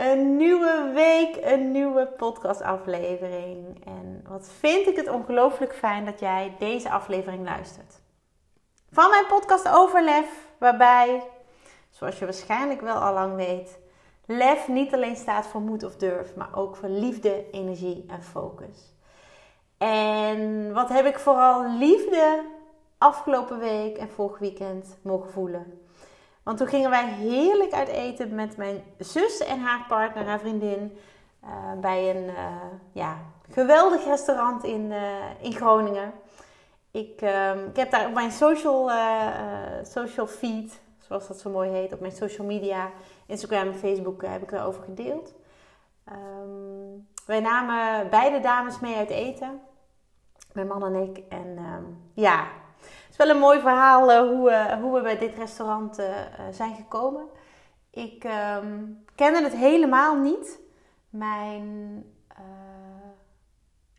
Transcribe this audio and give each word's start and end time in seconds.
Een 0.00 0.36
nieuwe 0.36 0.90
week, 0.94 1.38
een 1.40 1.70
nieuwe 1.70 2.06
podcastaflevering. 2.06 3.84
En 3.84 4.24
wat 4.28 4.50
vind 4.58 4.86
ik 4.86 4.96
het 4.96 5.08
ongelooflijk 5.08 5.74
fijn 5.74 6.04
dat 6.04 6.20
jij 6.20 6.54
deze 6.58 6.90
aflevering 6.90 7.44
luistert. 7.44 8.00
Van 8.90 9.10
mijn 9.10 9.26
podcast 9.26 9.68
Overlef, 9.68 10.48
waarbij, 10.58 11.22
zoals 11.90 12.18
je 12.18 12.24
waarschijnlijk 12.24 12.80
wel 12.80 12.94
al 12.94 13.12
lang 13.12 13.34
weet, 13.34 13.78
lef 14.26 14.68
niet 14.68 14.94
alleen 14.94 15.16
staat 15.16 15.46
voor 15.46 15.60
moed 15.60 15.84
of 15.84 15.96
durf, 15.96 16.36
maar 16.36 16.54
ook 16.54 16.76
voor 16.76 16.88
liefde, 16.88 17.50
energie 17.50 18.04
en 18.08 18.22
focus. 18.22 18.94
En 19.78 20.72
wat 20.72 20.88
heb 20.88 21.06
ik 21.06 21.18
vooral 21.18 21.70
liefde 21.78 22.44
afgelopen 22.98 23.58
week 23.58 23.96
en 23.96 24.10
vorig 24.10 24.38
weekend 24.38 24.98
mogen 25.02 25.30
voelen. 25.30 25.80
Want 26.42 26.58
toen 26.58 26.66
gingen 26.66 26.90
wij 26.90 27.08
heerlijk 27.08 27.72
uit 27.72 27.88
eten 27.88 28.34
met 28.34 28.56
mijn 28.56 28.82
zus 28.98 29.38
en 29.38 29.60
haar 29.60 29.84
partner, 29.88 30.26
haar 30.26 30.40
vriendin. 30.40 30.98
Uh, 31.44 31.80
bij 31.80 32.16
een 32.16 32.24
uh, 32.24 32.56
ja, 32.92 33.18
geweldig 33.50 34.04
restaurant 34.04 34.64
in, 34.64 34.90
uh, 34.90 35.14
in 35.40 35.52
Groningen. 35.52 36.12
Ik, 36.90 37.20
ehm, 37.20 37.58
ik 37.66 37.76
heb 37.76 37.90
daar 37.90 38.06
op 38.06 38.14
mijn 38.14 38.30
social, 38.30 38.90
social 39.82 40.26
feed, 40.26 40.80
zoals 40.98 41.28
dat 41.28 41.40
zo 41.40 41.50
mooi 41.50 41.70
heet, 41.70 41.92
op 41.92 42.00
mijn 42.00 42.12
social 42.12 42.46
media, 42.46 42.90
Instagram 43.26 43.66
en 43.66 43.74
Facebook, 43.74 44.22
heb 44.22 44.42
ik 44.42 44.50
daarover 44.50 44.82
gedeeld. 44.82 45.34
Um, 46.08 47.08
wij 47.26 47.40
namen 47.40 48.10
beide 48.10 48.40
dames 48.40 48.80
mee 48.80 48.96
uit 48.96 49.10
eten. 49.10 49.60
Mijn 50.52 50.66
man 50.66 50.84
en 50.84 50.94
ik. 50.94 51.22
En 51.28 51.58
um, 51.58 52.10
ja, 52.14 52.46
een 53.28 53.38
mooi 53.38 53.60
verhaal 53.60 54.10
uh, 54.10 54.18
hoe, 54.18 54.50
uh, 54.50 54.72
hoe, 54.72 54.94
we 54.94 55.02
bij 55.02 55.18
dit 55.18 55.34
restaurant 55.34 55.98
uh, 55.98 56.06
zijn 56.50 56.74
gekomen. 56.74 57.28
Ik 57.90 58.24
um, 58.24 59.04
kende 59.14 59.42
het 59.42 59.52
helemaal 59.52 60.16
niet. 60.16 60.58
Mijn 61.10 62.04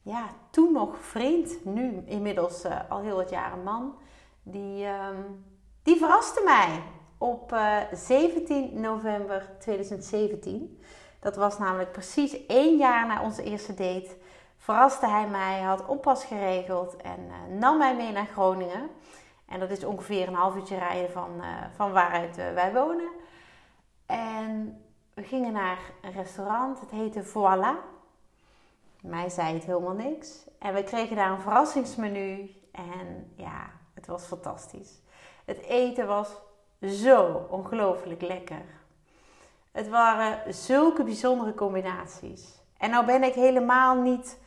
ja, 0.04 0.30
toen 0.52 0.74
nog 0.74 0.98
vriend, 0.98 1.66
nu 1.66 2.04
inmiddels 2.06 2.66
al 2.90 3.02
heel 3.02 3.16
wat 3.16 3.30
jaren 3.30 3.64
man, 3.64 3.96
die, 4.44 4.86
um, 4.86 5.46
die 5.84 5.96
verraste 5.98 6.42
mij 6.46 6.84
op 7.18 7.56
17 7.92 8.82
november 8.82 9.50
2017. 9.60 10.82
Dat 11.20 11.36
was 11.36 11.58
namelijk 11.58 11.92
precies 11.92 12.46
één 12.46 12.78
jaar 12.78 13.08
na 13.08 13.24
onze 13.24 13.44
eerste 13.44 13.74
date 13.74 14.18
verraste 14.62 15.08
hij 15.08 15.28
mij, 15.28 15.62
had 15.62 15.86
oppas 15.86 16.26
geregeld 16.26 16.96
en 16.96 17.20
uh, 17.20 17.60
nam 17.60 17.78
mij 17.78 17.96
mee 17.96 18.12
naar 18.12 18.26
Groningen. 18.26 18.90
En 19.46 19.60
dat 19.60 19.70
is 19.70 19.84
ongeveer 19.84 20.28
een 20.28 20.34
half 20.34 20.56
uurtje 20.56 20.78
rijden 20.78 21.12
van, 21.12 21.30
uh, 21.38 21.46
van 21.76 21.92
waaruit 21.92 22.38
uh, 22.38 22.54
wij 22.54 22.74
wonen. 22.74 23.10
En 24.06 24.82
we 25.14 25.24
gingen 25.24 25.54
naar 25.54 25.80
een 26.02 26.12
restaurant, 26.12 26.80
het 26.80 26.92
heette 26.92 27.24
Voila. 27.24 27.78
Mij 29.02 29.30
zei 29.30 29.54
het 29.54 29.64
helemaal 29.64 29.94
niks. 29.94 30.46
En 30.60 30.74
we 30.74 30.84
kregen 30.84 31.16
daar 31.16 31.32
een 31.32 31.42
verrassingsmenu. 31.42 32.56
En 32.72 33.32
ja, 33.36 33.70
het 33.94 34.08
was 34.08 34.24
fantastisch. 34.24 35.02
Het 35.46 35.62
eten 35.62 36.08
was 36.08 36.30
zo 36.82 37.46
ongelooflijk 37.50 38.22
lekker. 38.22 38.66
Het 39.72 39.90
waren 39.90 40.54
zulke 40.54 41.04
bijzondere 41.04 41.54
combinaties. 41.54 42.60
En 42.78 42.90
nou 42.90 43.06
ben 43.06 43.24
ik 43.24 43.34
helemaal 43.34 43.96
niet 43.96 44.40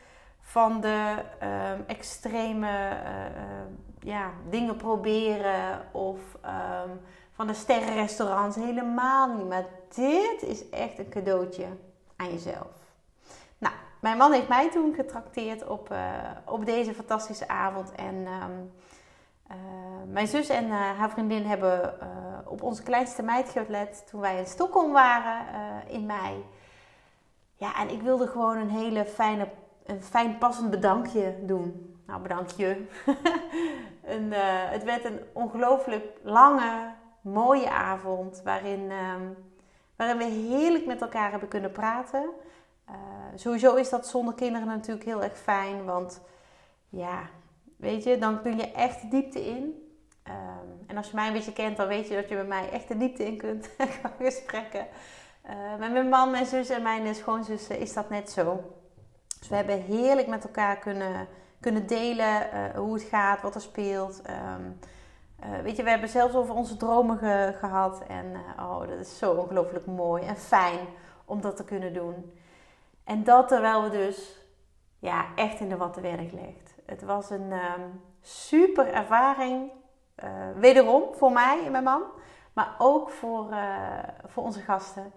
van 0.47 0.81
de 0.81 1.15
uh, 1.43 1.71
extreme 1.87 2.67
uh, 2.67 3.73
ja, 3.99 4.31
dingen 4.49 4.75
proberen 4.75 5.81
of 5.91 6.19
um, 6.45 7.01
van 7.33 7.47
de 7.47 7.53
sterrenrestaurants. 7.53 8.55
Helemaal 8.55 9.35
niet. 9.35 9.47
Maar 9.47 9.65
dit 9.95 10.41
is 10.41 10.69
echt 10.69 10.99
een 10.99 11.09
cadeautje 11.09 11.65
aan 12.15 12.31
jezelf. 12.31 12.73
Nou, 13.57 13.73
mijn 13.99 14.17
man 14.17 14.31
heeft 14.31 14.47
mij 14.47 14.71
toen 14.71 14.93
getrakteerd 14.93 15.67
op, 15.67 15.91
uh, 15.91 15.97
op 16.45 16.65
deze 16.65 16.93
fantastische 16.93 17.47
avond. 17.47 17.91
En 17.91 18.15
um, 18.15 18.71
mijn 20.07 20.27
zus 20.27 20.49
en 20.49 20.69
haar 20.69 21.09
vriendin 21.09 21.45
hebben 21.45 21.93
op 22.45 22.63
onze 22.63 22.83
kleinste 22.83 23.23
meid 23.23 23.49
gelet 23.49 24.07
toen 24.09 24.21
wij 24.21 24.37
in 24.37 24.45
Stockholm 24.45 24.91
waren 24.91 25.45
in 25.87 26.05
mei. 26.05 26.45
Ja, 27.55 27.75
en 27.75 27.89
ik 27.89 28.01
wilde 28.01 28.27
gewoon 28.27 28.57
een 28.57 28.69
hele 28.69 29.05
fijne 29.05 29.47
een 29.85 30.03
fijn 30.03 30.37
passend 30.37 30.69
bedankje 30.69 31.35
doen. 31.41 31.95
Nou, 32.05 32.21
bedankje. 32.21 32.77
een, 34.15 34.25
uh, 34.25 34.69
het 34.69 34.83
werd 34.83 35.05
een 35.05 35.19
ongelooflijk 35.33 36.19
lange, 36.23 36.93
mooie 37.21 37.69
avond 37.69 38.41
waarin, 38.43 38.79
uh, 38.79 39.15
waarin 39.95 40.17
we 40.17 40.23
heerlijk 40.23 40.85
met 40.85 41.01
elkaar 41.01 41.31
hebben 41.31 41.49
kunnen 41.49 41.71
praten. 41.71 42.29
Uh, 42.89 42.95
sowieso 43.35 43.75
is 43.75 43.89
dat 43.89 44.07
zonder 44.07 44.33
kinderen 44.33 44.67
natuurlijk 44.67 45.05
heel 45.05 45.23
erg 45.23 45.37
fijn, 45.37 45.85
want 45.85 46.21
ja, 46.89 47.29
weet 47.77 48.03
je, 48.03 48.17
dan 48.17 48.41
kun 48.41 48.57
je 48.57 48.71
echt 48.71 49.01
de 49.01 49.07
diepte 49.07 49.45
in. 49.45 49.83
Um, 50.27 50.83
en 50.87 50.97
als 50.97 51.09
je 51.09 51.15
mij 51.15 51.27
een 51.27 51.33
beetje 51.33 51.53
kent, 51.53 51.77
dan 51.77 51.87
weet 51.87 52.07
je 52.07 52.15
dat 52.15 52.29
je 52.29 52.35
bij 52.35 52.45
mij 52.45 52.69
echt 52.69 52.87
de 52.87 52.97
diepte 52.97 53.25
in 53.25 53.37
kunt 53.37 53.69
gaan 54.01 54.11
gesprekken. 54.19 54.87
met 55.79 55.91
mijn 55.91 56.09
man, 56.09 56.31
mijn 56.31 56.45
zus 56.45 56.69
en 56.69 56.81
mijn 56.81 57.15
schoonzussen 57.15 57.79
is 57.79 57.93
dat 57.93 58.09
net 58.09 58.31
zo. 58.31 58.63
Dus 59.39 59.47
we 59.47 59.55
hebben 59.55 59.81
heerlijk 59.81 60.27
met 60.27 60.43
elkaar 60.43 60.77
kunnen, 60.77 61.27
kunnen 61.59 61.87
delen 61.87 62.47
uh, 62.53 62.77
hoe 62.77 62.93
het 62.93 63.03
gaat, 63.03 63.41
wat 63.41 63.55
er 63.55 63.61
speelt. 63.61 64.21
Um, 64.29 64.79
uh, 65.43 65.59
weet 65.63 65.75
je, 65.75 65.83
we 65.83 65.89
hebben 65.89 66.09
zelfs 66.09 66.35
over 66.35 66.55
onze 66.55 66.77
dromen 66.77 67.17
ge, 67.17 67.55
gehad. 67.59 68.03
En 68.07 68.25
uh, 68.25 68.69
oh, 68.69 68.79
dat 68.79 68.99
is 68.99 69.17
zo 69.17 69.33
ongelooflijk 69.33 69.85
mooi 69.85 70.23
en 70.23 70.37
fijn 70.37 70.79
om 71.25 71.41
dat 71.41 71.57
te 71.57 71.63
kunnen 71.63 71.93
doen. 71.93 72.39
En 73.03 73.23
dat 73.23 73.47
terwijl 73.47 73.83
we 73.83 73.89
dus 73.89 74.45
ja, 74.99 75.25
echt 75.35 75.59
in 75.59 75.69
de 75.69 75.77
watten 75.77 76.01
werden 76.01 76.29
gelegd. 76.29 76.75
Het 76.85 77.03
was 77.03 77.29
een 77.29 77.51
um, 77.51 78.01
super 78.21 78.93
ervaring. 78.93 79.71
wederom 80.55 81.03
voor 81.13 81.31
mij 81.31 81.65
en 81.65 81.71
mijn 81.71 81.83
man. 81.83 82.03
Maar 82.53 82.75
ook 82.77 83.09
voor, 83.09 83.55
voor 84.25 84.43
onze 84.43 84.59
gasten. 84.59 85.13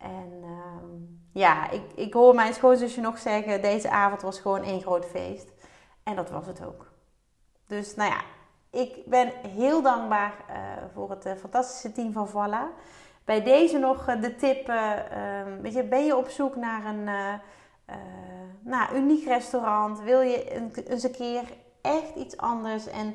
En 0.00 0.42
um, 0.42 1.20
ja, 1.32 1.70
ik, 1.70 1.82
ik 1.94 2.12
hoor 2.12 2.34
mijn 2.34 2.54
schoonzusje 2.54 3.00
nog 3.00 3.18
zeggen: 3.18 3.62
deze 3.62 3.90
avond 3.90 4.22
was 4.22 4.40
gewoon 4.40 4.62
één 4.62 4.80
groot 4.80 5.06
feest. 5.06 5.52
En 6.02 6.16
dat 6.16 6.30
was 6.30 6.46
het 6.46 6.64
ook. 6.66 6.92
Dus 7.66 7.94
nou 7.94 8.10
ja, 8.10 8.20
ik 8.70 9.06
ben 9.06 9.32
heel 9.48 9.82
dankbaar 9.82 10.34
uh, 10.50 10.56
voor 10.94 11.10
het 11.10 11.26
uh, 11.26 11.32
fantastische 11.32 11.92
team 11.92 12.12
van 12.12 12.28
Voila. 12.28 12.70
Bij 13.24 13.42
deze 13.42 13.78
nog 13.78 14.08
uh, 14.08 14.22
de 14.22 14.34
tip: 14.34 14.68
ehm, 14.68 15.60
weet 15.60 15.74
je, 15.74 15.84
ben 15.84 16.04
je 16.04 16.16
op 16.16 16.28
zoek 16.28 16.56
naar 16.56 16.84
een 16.84 17.04
nou, 18.60 18.94
uniek 18.94 19.26
restaurant? 19.26 20.00
Wil 20.00 20.20
je 20.20 20.54
een, 20.54 20.72
eens 20.88 21.02
een 21.02 21.12
keer 21.12 21.42
echt 21.80 22.14
iets 22.14 22.36
anders? 22.36 22.86
En 22.86 23.14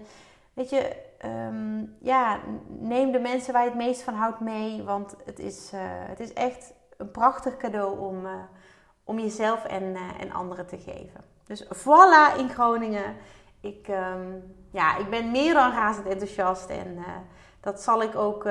weet 0.56 0.70
je, 0.70 0.96
um, 1.26 1.96
ja, 2.00 2.40
neem 2.68 3.12
de 3.12 3.20
mensen 3.20 3.54
waar 3.54 3.64
je 3.64 3.70
het 3.70 3.78
meest 3.78 4.02
van 4.02 4.14
houdt 4.14 4.40
mee. 4.40 4.84
Want 4.84 5.16
het 5.26 5.40
is, 5.40 5.72
uh, 5.74 5.80
het 5.84 6.20
is 6.20 6.34
echt 6.34 6.74
een 6.98 7.12
prachtig 7.12 7.58
cadeau 7.58 8.00
om, 8.00 8.26
uh, 8.26 8.32
om 9.04 9.20
jezelf 9.20 9.66
en, 9.66 9.84
uh, 9.84 10.22
en 10.22 10.32
anderen 10.32 10.68
te 10.68 10.78
geven. 10.78 11.24
Dus 11.44 11.64
voilà 11.64 12.38
in 12.38 12.50
Groningen. 12.50 13.16
Ik, 13.62 13.88
um, 13.88 14.56
ja, 14.72 14.98
ik 14.98 15.10
ben 15.10 15.32
meer 15.32 15.54
dan 15.54 15.72
razend 15.72 16.08
enthousiast. 16.08 16.70
En 16.70 16.98
dat 17.60 17.82
zal 17.82 18.02
ik 18.02 18.16
ook 18.16 18.44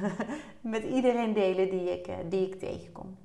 met 0.60 0.82
iedereen 0.82 1.32
delen 1.32 1.70
die 1.70 1.90
ik, 1.90 2.30
die 2.30 2.46
ik 2.46 2.58
tegenkom. 2.58 3.16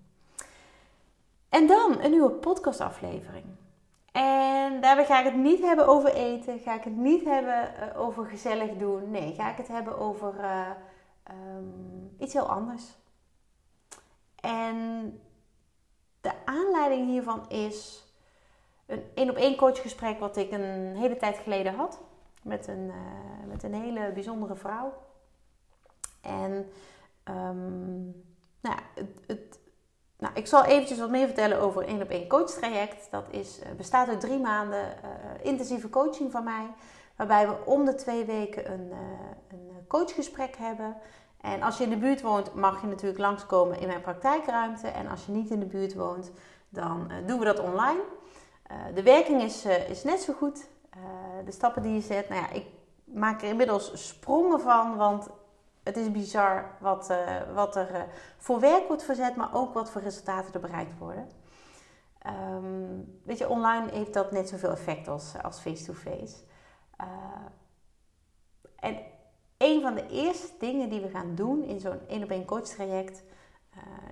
En 1.49 1.67
dan 1.67 2.01
een 2.01 2.11
nieuwe 2.11 2.31
podcastaflevering. 2.31 3.45
En 4.13 4.81
daarbij 4.81 5.05
ga 5.05 5.19
ik 5.19 5.25
het 5.25 5.35
niet 5.35 5.61
hebben 5.61 5.87
over 5.87 6.13
eten. 6.13 6.59
Ga 6.59 6.75
ik 6.75 6.83
het 6.83 6.95
niet 6.95 7.23
hebben 7.23 7.73
uh, 7.79 7.99
over 7.99 8.25
gezellig 8.25 8.77
doen. 8.77 9.11
Nee, 9.11 9.33
ga 9.33 9.51
ik 9.51 9.57
het 9.57 9.67
hebben 9.67 9.97
over 9.97 10.39
uh, 10.39 10.69
um, 11.31 12.15
iets 12.19 12.33
heel 12.33 12.49
anders. 12.49 12.83
En 14.35 15.19
de 16.21 16.31
aanleiding 16.45 17.07
hiervan 17.07 17.49
is 17.49 18.07
een 18.85 19.03
één 19.13 19.29
op 19.29 19.35
één 19.35 19.55
coachgesprek 19.55 20.19
wat 20.19 20.37
ik 20.37 20.51
een 20.51 20.95
hele 20.95 21.17
tijd 21.17 21.37
geleden 21.37 21.75
had. 21.75 21.99
Met 22.41 22.67
een, 22.67 22.87
uh, 22.87 23.47
met 23.47 23.63
een 23.63 23.73
hele 23.73 24.11
bijzondere 24.11 24.55
vrouw. 24.55 24.93
En 26.21 26.51
um, 27.29 28.03
nou 28.59 28.75
ja, 28.75 28.79
het, 28.95 29.09
het 29.27 29.59
Nou, 30.23 30.35
ik 30.35 30.47
zal 30.47 30.63
eventjes 30.63 30.99
wat 30.99 31.09
meer 31.09 31.25
vertellen 31.25 31.59
over 31.59 31.81
een 31.81 31.87
1 31.87 32.01
op 32.01 32.09
1 32.09 32.27
coach 32.27 32.49
traject. 32.49 33.07
Dat 33.11 33.25
is, 33.29 33.59
bestaat 33.77 34.07
uit 34.07 34.19
drie 34.19 34.39
maanden 34.39 34.85
intensieve 35.41 35.89
coaching 35.89 36.31
van 36.31 36.43
mij. 36.43 36.73
Waarbij 37.15 37.47
we 37.47 37.55
om 37.65 37.85
de 37.85 37.95
twee 37.95 38.25
weken 38.25 38.71
een, 38.71 38.91
een 39.47 39.87
coachgesprek 39.87 40.55
hebben. 40.55 40.95
En 41.41 41.61
als 41.61 41.77
je 41.77 41.83
in 41.83 41.89
de 41.89 41.97
buurt 41.97 42.21
woont, 42.21 42.53
mag 42.53 42.81
je 42.81 42.87
natuurlijk 42.87 43.19
langskomen 43.19 43.79
in 43.79 43.87
mijn 43.87 44.01
praktijkruimte. 44.01 44.87
En 44.87 45.07
als 45.07 45.25
je 45.25 45.31
niet 45.31 45.49
in 45.49 45.59
de 45.59 45.65
buurt 45.65 45.93
woont, 45.93 46.31
dan 46.69 47.11
doen 47.25 47.39
we 47.39 47.45
dat 47.45 47.59
online. 47.59 48.01
de 48.93 49.03
werking 49.03 49.41
is, 49.41 49.65
is 49.65 50.03
net 50.03 50.21
zo 50.21 50.33
goed. 50.33 50.67
de 51.45 51.51
stappen 51.51 51.81
die 51.81 51.93
je 51.93 52.01
zet, 52.01 52.29
nou 52.29 52.41
ja, 52.41 52.49
ik 52.49 52.65
maak 53.03 53.41
er 53.41 53.47
inmiddels 53.47 54.07
sprongen 54.07 54.59
van, 54.59 54.95
want 54.97 55.29
het 55.83 55.97
is 55.97 56.11
bizar 56.11 56.75
wat, 56.79 57.09
uh, 57.09 57.53
wat 57.53 57.75
er 57.75 57.91
uh, 57.91 58.01
voor 58.37 58.59
werk 58.59 58.87
wordt 58.87 59.03
verzet, 59.03 59.35
maar 59.35 59.53
ook 59.53 59.73
wat 59.73 59.89
voor 59.89 60.01
resultaten 60.01 60.53
er 60.53 60.59
bereikt 60.59 60.97
worden. 60.97 61.29
Um, 62.51 63.19
weet 63.23 63.37
je, 63.37 63.49
online 63.49 63.91
heeft 63.91 64.13
dat 64.13 64.31
net 64.31 64.49
zoveel 64.49 64.71
effect 64.71 65.07
als, 65.07 65.59
face-to-face. 65.59 66.35
Uh, 67.01 67.07
en 68.79 68.97
een 69.57 69.81
van 69.81 69.95
de 69.95 70.07
eerste 70.07 70.47
dingen 70.59 70.89
die 70.89 71.01
we 71.01 71.09
gaan 71.09 71.35
doen 71.35 71.63
in 71.63 71.79
zo'n 71.79 72.07
één 72.07 72.23
op 72.23 72.29
één 72.29 72.45
coach 72.45 72.67
traject, 72.67 73.23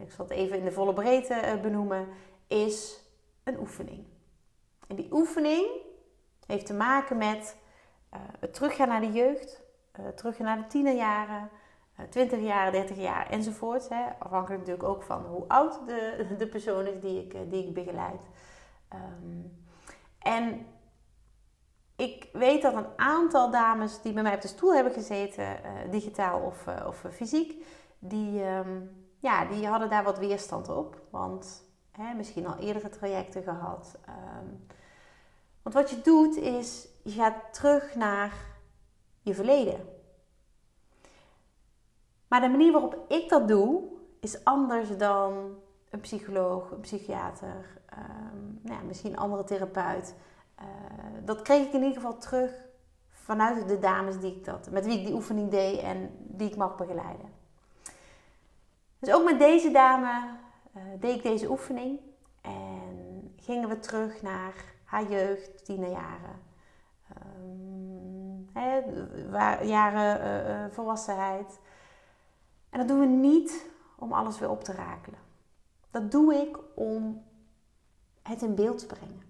ik 0.02 0.12
zal 0.12 0.26
het 0.26 0.34
even 0.34 0.58
in 0.58 0.64
de 0.64 0.72
volle 0.72 0.94
breedte 0.94 1.60
benoemen, 1.62 2.08
is 2.48 3.04
een 3.44 3.60
oefening. 3.60 4.06
En 4.88 4.96
die 4.96 5.08
oefening 5.12 5.66
heeft 6.46 6.66
te 6.66 6.74
maken 6.74 7.18
met 7.18 7.58
het 8.40 8.54
teruggaan 8.54 8.88
naar 8.88 9.02
de 9.02 9.12
jeugd, 9.12 9.62
teruggaan 10.16 10.46
naar 10.46 10.58
de 10.58 10.68
tienerjaren, 10.68 11.50
20 12.10 12.40
jaar, 12.40 12.72
30 12.72 12.98
jaar 12.98 13.30
enzovoort. 13.30 13.90
Hè. 13.90 14.04
Afhankelijk 14.20 14.60
natuurlijk 14.60 14.90
ook 14.90 15.04
van 15.04 15.26
hoe 15.26 15.48
oud 15.48 15.80
de, 15.88 16.26
de 16.38 16.48
persoon 16.48 16.88
is 16.88 17.00
die 17.00 17.24
ik, 17.24 17.52
die 17.52 17.68
ik 17.68 17.74
begeleid. 17.74 18.22
Um, 18.94 19.60
en 20.20 20.66
ik 21.96 22.30
weet 22.34 22.62
dat 22.62 22.74
een 22.74 22.98
aantal 22.98 23.52
dames 23.52 24.02
die 24.02 24.14
bij 24.14 24.24
mij 24.24 24.36
op 24.36 24.42
de 24.42 24.48
stoel 24.48 24.74
hebben 24.74 24.94
gezeten, 24.94 25.46
uh, 25.46 25.92
digitaal 25.92 26.40
of, 26.40 26.66
of 26.86 27.06
fysiek, 27.12 27.66
die, 28.00 28.44
um, 28.44 29.06
ja, 29.20 29.46
die 29.46 29.68
hadden 29.68 29.90
daar 29.90 30.04
wat 30.04 30.20
weerstand 30.20 30.70
op. 30.70 31.02
Want 31.10 31.64
hè, 31.92 32.14
misschien 32.14 32.48
al 32.48 32.58
eerdere 32.58 32.90
trajecten 32.90 33.44
gehad. 33.44 34.00
Um, 34.10 34.68
want 35.62 35.76
wat 35.76 35.90
je 35.90 36.02
doet 36.02 36.36
is, 36.36 36.88
je 37.04 37.12
gaat 37.12 37.54
terug 37.54 37.96
naar 37.96 38.34
je 39.22 39.34
verleden. 39.34 40.00
Maar 42.32 42.42
de 42.42 42.50
manier 42.50 42.72
waarop 42.72 43.06
ik 43.08 43.30
dat 43.30 43.48
doe, 43.48 43.84
is 44.20 44.44
anders 44.44 44.98
dan 44.98 45.56
een 45.90 46.00
psycholoog, 46.00 46.72
een 46.72 46.80
psychiater, 46.80 47.82
um, 47.94 48.60
nou 48.62 48.80
ja, 48.80 48.86
misschien 48.88 49.12
een 49.12 49.18
andere 49.18 49.44
therapeut. 49.44 50.16
Uh, 50.60 50.66
dat 51.26 51.42
kreeg 51.42 51.68
ik 51.68 51.74
in 51.74 51.84
ieder 51.84 52.02
geval 52.02 52.18
terug 52.18 52.52
vanuit 53.10 53.68
de 53.68 53.80
dames 53.80 54.20
die 54.20 54.36
ik 54.36 54.46
dat, 54.46 54.70
met 54.70 54.86
wie 54.86 55.00
ik 55.00 55.06
die 55.06 55.14
oefening 55.14 55.50
deed 55.50 55.80
en 55.80 56.10
die 56.18 56.50
ik 56.50 56.56
mag 56.56 56.76
begeleiden. 56.76 57.30
Dus 59.00 59.14
ook 59.14 59.24
met 59.24 59.40
deze 59.40 59.72
dame 59.72 60.38
uh, 60.76 60.82
deed 61.00 61.16
ik 61.16 61.24
deze 61.24 61.50
oefening 61.50 62.00
en 62.42 63.34
gingen 63.36 63.70
we 63.70 63.80
terug 63.80 64.22
naar 64.22 64.54
haar 64.84 65.12
jeugd, 65.12 65.66
tienerjaren. 65.66 66.40
Um, 67.44 68.50
jaren 69.64 70.22
uh, 70.50 70.74
volwassenheid. 70.74 71.60
En 72.72 72.80
dat 72.80 72.88
doen 72.88 73.00
we 73.00 73.06
niet 73.06 73.66
om 73.96 74.14
alles 74.14 74.40
weer 74.40 74.50
op 74.50 74.64
te 74.64 74.72
rakelen. 74.72 75.20
Dat 75.92 76.12
doe 76.12 76.36
ik 76.36 76.58
om 76.76 77.24
het 78.22 78.42
in 78.42 78.56
beeld 78.56 78.80
te 78.80 78.86
brengen. 78.86 79.22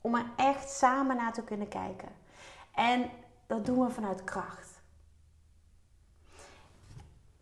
Om 0.00 0.14
er 0.14 0.26
echt 0.36 0.70
samen 0.70 1.16
naar 1.16 1.32
te 1.32 1.42
kunnen 1.42 1.68
kijken. 1.68 2.08
En 2.74 3.10
dat 3.46 3.66
doen 3.66 3.84
we 3.84 3.90
vanuit 3.90 4.24
kracht. 4.24 4.80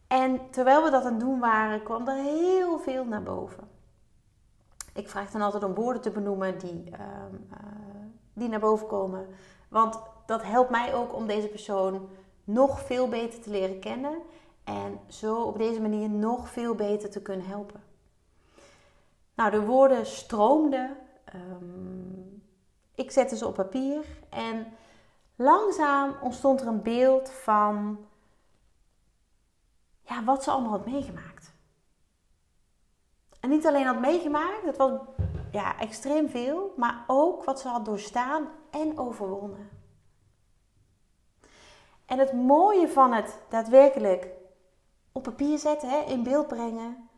En 0.07 0.51
terwijl 0.51 0.85
we 0.85 0.91
dat 0.91 1.05
aan 1.05 1.13
het 1.13 1.21
doen 1.21 1.41
waren, 1.41 1.83
kwam 1.83 2.09
er 2.09 2.23
heel 2.23 2.79
veel 2.79 3.05
naar 3.05 3.23
boven. 3.23 3.69
Ik 4.95 5.09
vraag 5.09 5.31
dan 5.31 5.43
altijd 5.43 5.65
om 5.65 5.75
woorden 5.75 6.03
te 6.03 6.11
benoemen 6.11 6.59
die, 6.59 6.91
uh, 6.91 6.99
die 8.33 8.49
naar 8.49 8.61
boven 8.61 8.87
komen. 8.87 9.27
Want 9.69 10.01
dat 10.27 10.43
helpt 10.43 10.71
mij 10.71 10.95
ook 10.95 11.15
om 11.15 11.27
deze 11.27 11.49
persoon 11.49 12.09
nog 12.45 12.81
veel 12.81 13.09
beter 13.09 13.41
te 13.41 13.51
leren 13.51 13.81
kennen 13.81 14.23
en 14.71 15.01
zo 15.09 15.43
op 15.43 15.59
deze 15.59 15.81
manier 15.81 16.11
nog 16.11 16.49
veel 16.49 16.75
beter 16.75 17.11
te 17.11 17.23
kunnen 17.23 17.47
helpen. 17.47 17.83
Nou, 19.35 19.51
de 19.51 19.65
woorden 19.65 20.07
stroomden. 20.07 20.97
Um, 21.35 22.43
ik 22.95 23.11
zette 23.11 23.37
ze 23.37 23.47
op 23.47 23.55
papier 23.55 24.05
en 24.29 24.67
langzaam 25.37 26.15
ontstond 26.23 26.61
er 26.61 26.67
een 26.67 26.83
beeld 26.83 27.31
van 27.31 28.07
ja, 30.03 30.25
wat 30.25 30.45
ze 30.45 30.51
allemaal 30.51 30.71
had 30.71 30.87
meegemaakt. 30.87 31.53
En 33.41 33.51
niet 33.51 33.67
alleen 33.67 33.87
had 33.87 34.01
meegemaakt, 34.01 34.63
het 34.65 34.77
was 34.77 34.93
ja, 35.53 35.79
extreem 35.79 36.29
veel, 36.29 36.75
maar 36.77 37.05
ook 37.07 37.45
wat 37.45 37.61
ze 37.61 37.69
had 37.69 37.85
doorstaan 37.85 38.49
en 38.71 38.99
overwonnen. 38.99 39.71
En 42.07 42.19
het 42.19 42.33
mooie 42.33 42.89
van 42.89 43.13
het 43.13 43.39
daadwerkelijk 43.49 44.39
op 45.13 45.23
papier 45.23 45.59
zetten, 45.59 45.89
hè, 45.91 45.99
in 45.99 46.23
beeld 46.23 46.49
brengen, 46.49 47.09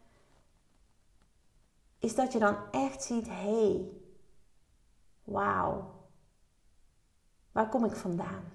is 1.98 2.14
dat 2.14 2.32
je 2.32 2.38
dan 2.38 2.56
echt 2.70 3.02
ziet: 3.02 3.28
hé, 3.28 3.66
hey, 3.66 3.90
wauw, 5.24 5.94
waar 7.52 7.68
kom 7.68 7.84
ik 7.84 7.96
vandaan? 7.96 8.52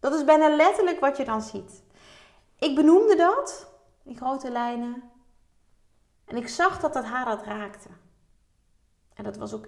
Dat 0.00 0.14
is 0.14 0.24
bijna 0.24 0.56
letterlijk 0.56 1.00
wat 1.00 1.16
je 1.16 1.24
dan 1.24 1.42
ziet. 1.42 1.82
Ik 2.58 2.74
benoemde 2.74 3.16
dat 3.16 3.72
in 4.02 4.16
grote 4.16 4.50
lijnen 4.50 5.10
en 6.24 6.36
ik 6.36 6.48
zag 6.48 6.80
dat 6.80 6.92
dat 6.92 7.04
haar 7.04 7.24
dat 7.24 7.42
raakte. 7.42 7.88
En 9.14 9.24
dat 9.24 9.36
was 9.36 9.52
ook 9.52 9.66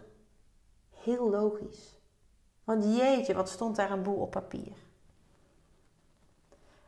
heel 0.90 1.30
logisch. 1.30 1.98
Want 2.64 2.84
jeetje, 2.84 3.34
wat 3.34 3.48
stond 3.48 3.76
daar 3.76 3.90
een 3.90 4.02
boel 4.02 4.20
op 4.20 4.30
papier. 4.30 4.85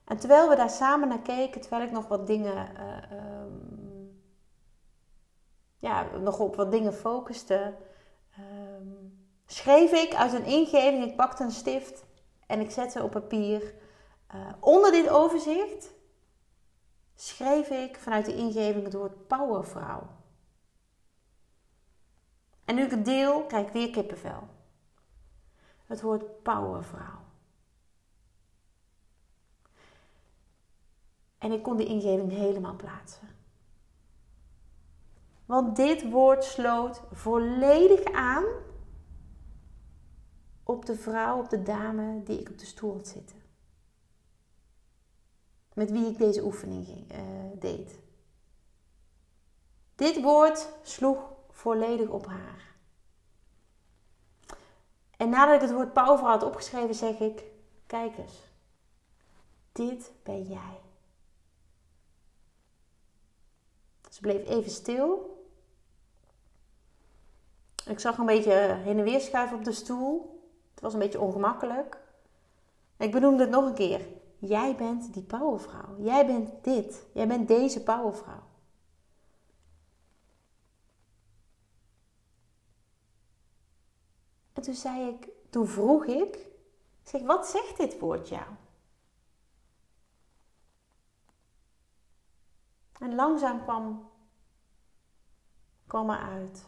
En 0.08 0.19
terwijl 0.19 0.49
we 0.49 0.56
daar 0.56 0.70
samen 0.70 1.08
naar 1.08 1.22
keken, 1.22 1.60
terwijl 1.60 1.82
ik 1.82 1.90
nog 1.90 2.08
wat 2.08 2.26
dingen, 2.26 2.69
uh, 2.76 3.43
um, 3.43 4.22
ja, 5.79 6.03
nog 6.03 6.38
op 6.38 6.56
wat 6.56 6.70
dingen 6.70 6.94
focuste, 6.94 7.74
um, 8.38 9.27
schreef 9.46 9.93
ik 9.93 10.15
uit 10.15 10.32
een 10.32 10.44
ingeving, 10.44 11.05
ik 11.05 11.17
pakte 11.17 11.44
een 11.44 11.50
stift 11.50 12.05
en 12.46 12.60
ik 12.60 12.70
zette 12.70 13.03
op 13.03 13.10
papier. 13.10 13.74
Uh, 14.34 14.53
onder 14.60 14.93
dit 14.93 15.08
overzicht 15.08 15.94
schreef 17.15 17.70
ik 17.70 17.96
vanuit 17.96 18.24
de 18.24 18.36
ingeving 18.36 18.84
het 18.84 18.94
woord 18.94 19.27
powervrouw. 19.27 20.03
En 22.65 22.74
nu 22.74 22.84
ik 22.84 22.91
het 22.91 23.05
deel, 23.05 23.44
krijg 23.46 23.67
ik 23.67 23.72
weer 23.72 23.91
kippenvel. 23.91 24.48
Het 25.86 26.00
woord 26.00 26.43
powervrouw. 26.43 27.28
En 31.38 31.52
ik 31.52 31.62
kon 31.62 31.76
die 31.76 31.86
ingeving 31.86 32.30
helemaal 32.30 32.76
plaatsen. 32.76 33.28
Want 35.46 35.76
dit 35.76 36.10
woord 36.10 36.44
sloot 36.44 37.02
volledig 37.12 38.04
aan 38.12 38.44
op 40.62 40.86
de 40.86 40.96
vrouw, 40.96 41.38
op 41.38 41.48
de 41.50 41.62
dame 41.62 42.22
die 42.22 42.40
ik 42.40 42.48
op 42.48 42.58
de 42.58 42.66
stoel 42.66 42.92
had 42.92 43.08
zitten. 43.08 43.36
Met 45.74 45.90
wie 45.90 46.06
ik 46.06 46.18
deze 46.18 46.44
oefening 46.44 47.12
uh, 47.12 47.18
deed. 47.58 47.98
Dit 49.94 50.22
woord 50.22 50.68
sloeg 50.82 51.32
volledig 51.50 52.08
op 52.08 52.26
haar. 52.26 52.76
En 55.16 55.28
nadat 55.28 55.54
ik 55.54 55.60
het 55.60 55.72
woord 55.72 55.92
pauwvrouw 55.92 56.30
had 56.30 56.42
opgeschreven, 56.42 56.94
zeg 56.94 57.18
ik: 57.18 57.44
Kijk 57.86 58.18
eens, 58.18 58.42
dit 59.72 60.12
ben 60.22 60.42
jij. 60.42 60.80
Ze 64.08 64.20
bleef 64.20 64.48
even 64.48 64.70
stil. 64.70 65.36
Ik 67.86 67.98
zag 67.98 68.19
een 68.19 68.27
beetje 68.27 68.53
heen 68.74 68.98
en 68.98 69.05
weer 69.05 69.20
schuiven 69.20 69.56
op 69.56 69.65
de 69.65 69.72
stoel. 69.72 70.43
Het 70.70 70.81
was 70.81 70.93
een 70.93 70.98
beetje 70.98 71.20
ongemakkelijk. 71.20 72.00
Ik 72.96 73.12
benoemde 73.12 73.43
het 73.43 73.50
nog 73.50 73.65
een 73.67 73.74
keer. 73.74 74.06
Jij 74.38 74.77
bent 74.77 75.15
die 75.15 75.22
powervrouw. 75.22 75.96
Jij 75.98 76.27
bent 76.27 76.65
dit. 76.65 77.06
Jij 77.12 77.29
bent 77.29 77.48
deze 77.48 77.82
powervrouw. 77.82 78.43
En 84.53 84.62
toen 84.62 84.74
zei 84.74 85.08
ik, 85.08 85.29
toen 85.50 85.67
vroeg 85.67 86.05
ik, 86.05 86.46
zeg, 87.03 87.22
wat 87.22 87.46
zegt 87.46 87.77
dit 87.77 87.98
woord 87.98 88.29
jou? 88.29 88.46
En 92.98 93.14
langzaam 93.14 93.62
kwam 93.62 94.10
kwam 95.86 96.10
eruit. 96.10 96.67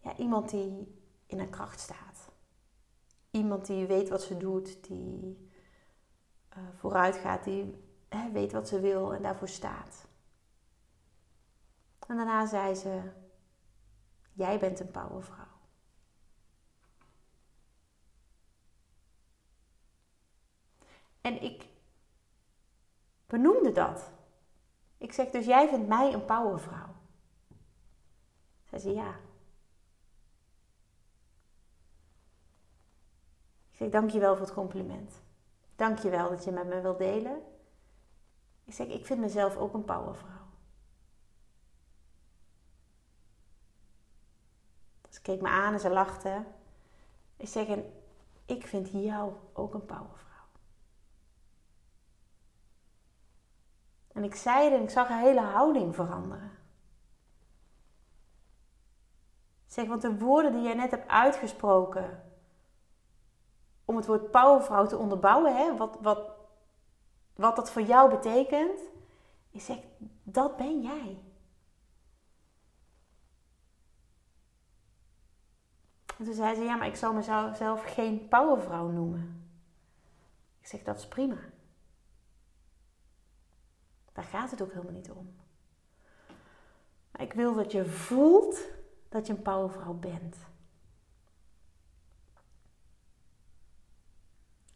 Ja, 0.00 0.16
iemand 0.16 0.50
die 0.50 1.02
in 1.26 1.38
haar 1.38 1.48
kracht 1.48 1.80
staat. 1.80 2.32
Iemand 3.30 3.66
die 3.66 3.86
weet 3.86 4.08
wat 4.08 4.22
ze 4.22 4.36
doet, 4.36 4.84
die 4.84 5.50
uh, 6.56 6.64
vooruit 6.74 7.16
gaat, 7.16 7.44
die 7.44 7.82
weet 8.32 8.52
wat 8.52 8.68
ze 8.68 8.80
wil 8.80 9.14
en 9.14 9.22
daarvoor 9.22 9.48
staat. 9.48 10.06
En 12.06 12.16
daarna 12.16 12.46
zei 12.46 12.74
ze: 12.74 13.12
Jij 14.32 14.58
bent 14.58 14.80
een 14.80 14.90
powervrouw. 14.90 15.52
En 21.20 21.42
ik 21.42 21.73
benoemde 23.26 23.72
dat. 23.72 24.12
Ik 24.98 25.12
zeg 25.12 25.30
dus, 25.30 25.46
jij 25.46 25.68
vindt 25.68 25.88
mij 25.88 26.12
een 26.12 26.24
powervrouw. 26.24 26.94
Zei 28.64 28.80
ze, 28.80 28.90
ja. 28.90 29.14
Ik 33.70 33.76
zeg, 33.76 33.88
dankjewel 33.88 34.36
voor 34.36 34.44
het 34.44 34.54
compliment. 34.54 35.22
Dankjewel 35.76 36.28
dat 36.28 36.44
je 36.44 36.50
met 36.50 36.66
me 36.66 36.80
wilt 36.80 36.98
delen. 36.98 37.42
Ik 38.64 38.74
zeg, 38.74 38.86
ik 38.86 39.06
vind 39.06 39.20
mezelf 39.20 39.56
ook 39.56 39.74
een 39.74 39.84
powervrouw. 39.84 40.46
Ze 45.08 45.20
keek 45.20 45.40
me 45.40 45.48
aan 45.48 45.72
en 45.72 45.80
ze 45.80 45.90
lachte. 45.90 46.44
Ik 47.36 47.48
zeg, 47.48 47.66
en 47.66 47.92
ik 48.44 48.66
vind 48.66 48.90
jou 48.90 49.32
ook 49.52 49.74
een 49.74 49.86
powervrouw. 49.86 50.33
En 54.14 54.24
ik 54.24 54.34
zei 54.34 54.74
en 54.74 54.82
ik 54.82 54.90
zag 54.90 55.08
haar 55.08 55.20
hele 55.20 55.40
houding 55.40 55.94
veranderen. 55.94 56.50
Zeg, 59.66 59.86
want 59.86 60.02
de 60.02 60.18
woorden 60.18 60.52
die 60.52 60.62
jij 60.62 60.74
net 60.74 60.90
hebt 60.90 61.08
uitgesproken 61.08 62.22
om 63.84 63.96
het 63.96 64.06
woord 64.06 64.30
powervrouw 64.30 64.86
te 64.86 64.96
onderbouwen, 64.96 65.56
hè, 65.56 65.76
wat, 65.76 65.98
wat, 66.00 66.30
wat 67.34 67.56
dat 67.56 67.70
voor 67.70 67.82
jou 67.82 68.10
betekent, 68.10 68.80
ik 69.50 69.60
zeg, 69.60 69.78
dat 70.22 70.56
ben 70.56 70.82
jij. 70.82 71.18
En 76.18 76.24
toen 76.24 76.34
zei 76.34 76.54
ze, 76.54 76.62
ja, 76.62 76.76
maar 76.76 76.86
ik 76.86 76.96
zal 76.96 77.12
mezelf 77.12 77.94
geen 77.94 78.28
powervrouw 78.28 78.88
noemen. 78.88 79.48
Ik 80.60 80.66
zeg, 80.66 80.82
dat 80.82 80.98
is 80.98 81.08
prima. 81.08 81.36
Daar 84.14 84.24
gaat 84.24 84.50
het 84.50 84.62
ook 84.62 84.72
helemaal 84.72 84.92
niet 84.92 85.10
om. 85.10 85.34
Maar 87.10 87.22
ik 87.22 87.32
wil 87.32 87.54
dat 87.54 87.72
je 87.72 87.86
voelt 87.86 88.60
dat 89.08 89.26
je 89.26 89.32
een 89.32 89.42
powervrouw 89.42 89.92
bent. 89.92 90.36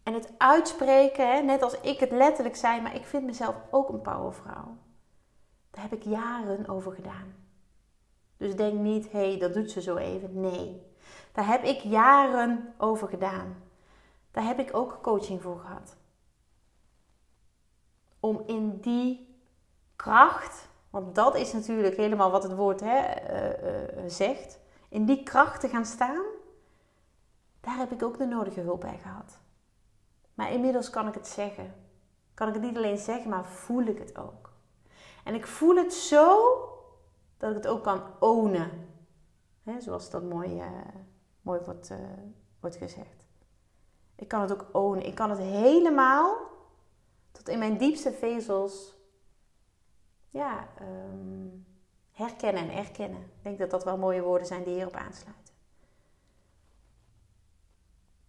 En 0.03 0.15
het 0.15 0.39
uitspreken, 0.39 1.45
net 1.45 1.63
als 1.63 1.81
ik 1.81 2.01
het 2.01 2.11
letterlijk 2.11 2.57
zei, 2.57 2.81
maar 2.81 2.95
ik 2.95 3.05
vind 3.05 3.25
mezelf 3.25 3.57
ook 3.71 3.89
een 3.89 4.01
powervrouw. 4.01 4.77
Daar 5.71 5.83
heb 5.83 5.93
ik 5.93 6.03
jaren 6.03 6.69
over 6.69 6.93
gedaan. 6.93 7.35
Dus 8.37 8.57
denk 8.57 8.79
niet, 8.79 9.13
hé, 9.13 9.29
hey, 9.29 9.39
dat 9.39 9.55
doet 9.55 9.71
ze 9.71 9.81
zo 9.81 9.97
even. 9.97 10.41
Nee, 10.41 10.83
daar 11.33 11.47
heb 11.47 11.63
ik 11.63 11.79
jaren 11.81 12.75
over 12.77 13.09
gedaan. 13.09 13.63
Daar 14.31 14.45
heb 14.45 14.59
ik 14.59 14.77
ook 14.77 14.99
coaching 15.03 15.43
voor 15.43 15.59
gehad. 15.59 15.97
Om 18.21 18.43
in 18.47 18.81
die 18.81 19.28
kracht, 19.99 20.69
want 20.91 21.15
dat 21.15 21.35
is 21.35 21.53
natuurlijk 21.53 21.97
helemaal 21.97 22.31
wat 22.31 22.43
het 22.43 22.55
woord 22.55 22.81
hè, 22.81 23.31
uh, 23.33 24.05
uh, 24.05 24.11
zegt, 24.11 24.59
in 24.89 25.05
die 25.05 25.23
kracht 25.23 25.61
te 25.61 25.69
gaan 25.69 25.85
staan, 25.85 26.25
daar 27.61 27.77
heb 27.77 27.93
ik 27.93 28.03
ook 28.03 28.19
de 28.19 28.27
nodige 28.27 28.61
hulp 28.61 28.81
bij 28.81 28.99
gehad. 29.03 29.39
Maar 30.35 30.53
inmiddels 30.53 30.91
kan 30.91 31.09
ik 31.09 31.15
het 31.15 31.27
zeggen. 31.27 31.75
Kan 32.35 32.49
ik 32.49 32.55
het 32.55 32.63
niet 32.63 32.77
alleen 32.77 32.99
zeggen, 32.99 33.31
maar 33.31 33.45
voel 33.45 33.83
ik 33.83 33.99
het 33.99 34.19
ook. 34.19 34.53
En 35.25 35.35
ik 35.35 35.47
voel 35.47 35.77
het 35.77 35.93
zo 35.95 36.41
dat 37.37 37.51
ik 37.51 37.57
het 37.57 37.67
ook 37.67 37.83
kan 37.83 38.03
ownen. 38.21 38.71
Zoals 39.79 40.11
dat 40.11 40.23
mooi, 40.23 40.63
mooi 41.41 41.61
wordt, 41.65 41.93
wordt 42.61 42.77
gezegd. 42.77 43.27
Ik 44.17 44.29
kan 44.29 44.41
het 44.41 44.53
ook 44.53 44.67
ownen. 44.73 45.07
Ik 45.07 45.15
kan 45.15 45.31
het 45.31 45.39
helemaal 45.39 46.37
tot 47.33 47.49
in 47.49 47.59
mijn 47.59 47.79
diepste 47.79 48.13
vezels 48.13 48.98
ja, 50.29 50.69
ehm, 50.79 51.49
herkennen 52.13 52.63
en 52.63 52.77
erkennen. 52.77 53.21
Ik 53.21 53.43
denk 53.43 53.59
dat 53.59 53.71
dat 53.71 53.85
wel 53.85 53.99
mooie 53.99 54.23
woorden 54.23 54.47
zijn 54.47 54.65
die 54.65 54.75
hierop 54.75 54.97
aansluiten. 54.97 55.55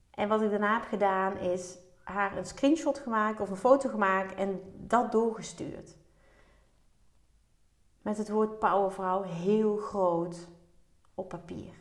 En 0.10 0.28
wat 0.28 0.42
ik 0.42 0.50
daarna 0.50 0.74
heb 0.74 0.88
gedaan 0.88 1.38
is 1.38 1.78
haar 2.04 2.38
een 2.38 2.46
screenshot 2.46 3.00
gemaakt 3.00 3.40
of 3.40 3.50
een 3.50 3.56
foto 3.56 3.90
gemaakt 3.90 4.36
en 4.36 4.62
dat 4.76 5.12
doorgestuurd. 5.12 5.98
Met 8.02 8.18
het 8.18 8.30
woord 8.30 8.60
powervrouw 8.60 9.22
heel 9.22 9.78
groot 9.78 10.48
op 11.16 11.30
papier. 11.30 11.74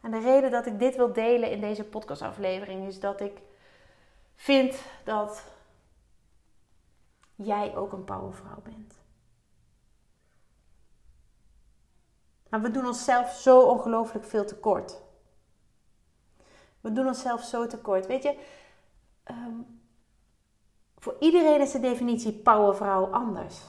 En 0.00 0.10
de 0.10 0.20
reden 0.20 0.50
dat 0.50 0.66
ik 0.66 0.78
dit 0.78 0.96
wil 0.96 1.12
delen 1.12 1.50
in 1.50 1.60
deze 1.60 1.84
podcastaflevering 1.84 2.86
is 2.86 3.00
dat 3.00 3.20
ik 3.20 3.42
vind 4.34 4.82
dat 5.04 5.44
jij 7.38 7.76
ook 7.76 7.92
een 7.92 8.04
powervrouw 8.04 8.60
bent. 8.62 8.94
Maar 12.48 12.60
we 12.60 12.70
doen 12.70 12.86
onszelf 12.86 13.30
zo 13.30 13.62
ongelooflijk 13.62 14.24
veel 14.24 14.44
tekort. 14.44 15.00
We 16.80 16.92
doen 16.92 17.06
onszelf 17.06 17.42
zo 17.42 17.66
tekort. 17.66 18.06
Weet 18.06 18.22
je, 18.22 18.38
ehm, 19.22 19.60
voor 20.96 21.16
iedereen 21.20 21.60
is 21.60 21.72
de 21.72 21.80
definitie 21.80 22.32
powervrouw 22.32 23.06
anders. 23.06 23.60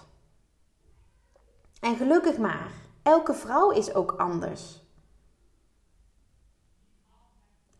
En 1.79 1.95
gelukkig 1.95 2.37
maar, 2.37 2.71
elke 3.03 3.33
vrouw 3.33 3.71
is 3.71 3.93
ook 3.93 4.11
anders. 4.11 4.81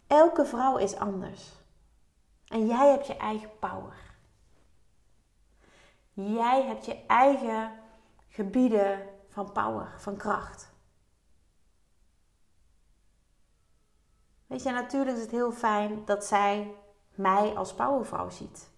Elke 0.07 0.45
vrouw 0.45 0.77
is 0.77 0.95
anders. 0.95 1.51
En 2.47 2.67
jij 2.67 2.89
hebt 2.89 3.07
je 3.07 3.17
eigen 3.17 3.49
power. 3.59 4.08
Jij 6.27 6.63
hebt 6.63 6.85
je 6.85 7.05
eigen 7.05 7.71
gebieden 8.27 9.09
van 9.27 9.51
power, 9.51 9.93
van 9.97 10.17
kracht. 10.17 10.71
Weet 14.47 14.63
je, 14.63 14.71
natuurlijk 14.71 15.15
is 15.15 15.21
het 15.21 15.31
heel 15.31 15.51
fijn 15.51 16.05
dat 16.05 16.25
zij 16.25 16.75
mij 17.15 17.55
als 17.55 17.73
powervrouw 17.73 18.29
ziet. 18.29 18.71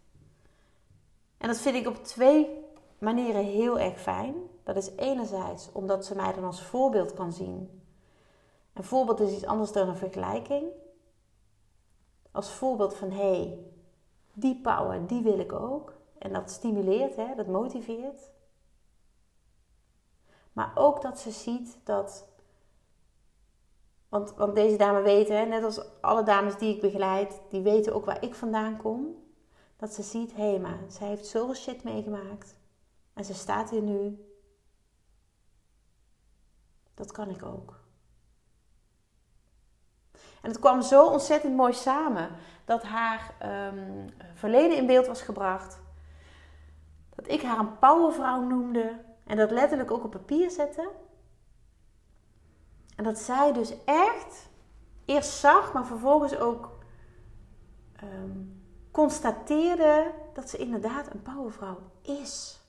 En 1.37 1.47
dat 1.47 1.57
vind 1.57 1.75
ik 1.75 1.87
op 1.87 2.03
twee 2.03 2.65
manieren 2.99 3.43
heel 3.43 3.79
erg 3.79 3.99
fijn. 3.99 4.35
Dat 4.63 4.75
is 4.75 4.95
enerzijds 4.95 5.71
omdat 5.71 6.05
ze 6.05 6.15
mij 6.15 6.33
dan 6.33 6.43
als 6.43 6.63
voorbeeld 6.63 7.13
kan 7.13 7.33
zien. 7.33 7.83
Een 8.73 8.83
voorbeeld 8.83 9.19
is 9.19 9.33
iets 9.33 9.45
anders 9.45 9.71
dan 9.71 9.87
een 9.87 9.97
vergelijking. 9.97 10.71
Als 12.31 12.51
voorbeeld 12.51 12.95
van 12.95 13.11
hé, 13.11 13.41
hey, 13.41 13.65
die 14.33 14.61
power, 14.61 15.07
die 15.07 15.23
wil 15.23 15.39
ik 15.39 15.53
ook. 15.53 15.99
En 16.21 16.33
dat 16.33 16.51
stimuleert, 16.51 17.15
hè, 17.15 17.35
dat 17.35 17.47
motiveert. 17.47 18.29
Maar 20.53 20.71
ook 20.75 21.01
dat 21.01 21.19
ze 21.19 21.31
ziet 21.31 21.79
dat. 21.83 22.27
Want, 24.09 24.33
want 24.33 24.55
deze 24.55 24.77
dame 24.77 25.01
weten, 25.01 25.37
hè, 25.37 25.45
net 25.45 25.63
als 25.63 26.01
alle 26.01 26.23
dames 26.23 26.57
die 26.57 26.75
ik 26.75 26.81
begeleid, 26.81 27.41
die 27.49 27.61
weten 27.61 27.93
ook 27.93 28.05
waar 28.05 28.23
ik 28.23 28.35
vandaan 28.35 28.77
kom. 28.77 29.23
Dat 29.75 29.93
ze 29.93 30.03
ziet, 30.03 30.35
hé, 30.35 30.49
hey, 30.49 30.59
maar 30.59 30.79
zij 30.87 31.07
heeft 31.07 31.25
zoveel 31.25 31.55
shit 31.55 31.83
meegemaakt. 31.83 32.55
En 33.13 33.25
ze 33.25 33.33
staat 33.33 33.69
hier 33.69 33.81
nu. 33.81 34.25
Dat 36.93 37.11
kan 37.11 37.29
ik 37.29 37.43
ook. 37.43 37.79
En 40.41 40.49
het 40.49 40.59
kwam 40.59 40.81
zo 40.81 41.07
ontzettend 41.07 41.55
mooi 41.55 41.73
samen 41.73 42.29
dat 42.65 42.83
haar 42.83 43.35
um, 43.73 44.09
verleden 44.33 44.77
in 44.77 44.85
beeld 44.85 45.07
was 45.07 45.21
gebracht 45.21 45.80
dat 47.21 47.31
ik 47.31 47.41
haar 47.41 47.59
een 47.59 47.77
powervrouw 47.79 48.41
noemde 48.41 49.03
en 49.25 49.37
dat 49.37 49.51
letterlijk 49.51 49.91
ook 49.91 50.03
op 50.03 50.11
papier 50.11 50.51
zette. 50.51 50.91
En 52.95 53.03
dat 53.03 53.19
zij 53.19 53.53
dus 53.53 53.83
echt 53.83 54.49
eerst 55.05 55.31
zag, 55.31 55.73
maar 55.73 55.85
vervolgens 55.85 56.37
ook 56.37 56.79
um, 58.03 58.63
constateerde 58.91 60.13
dat 60.33 60.49
ze 60.49 60.57
inderdaad 60.57 61.13
een 61.13 61.21
powervrouw 61.21 61.77
is. 62.01 62.59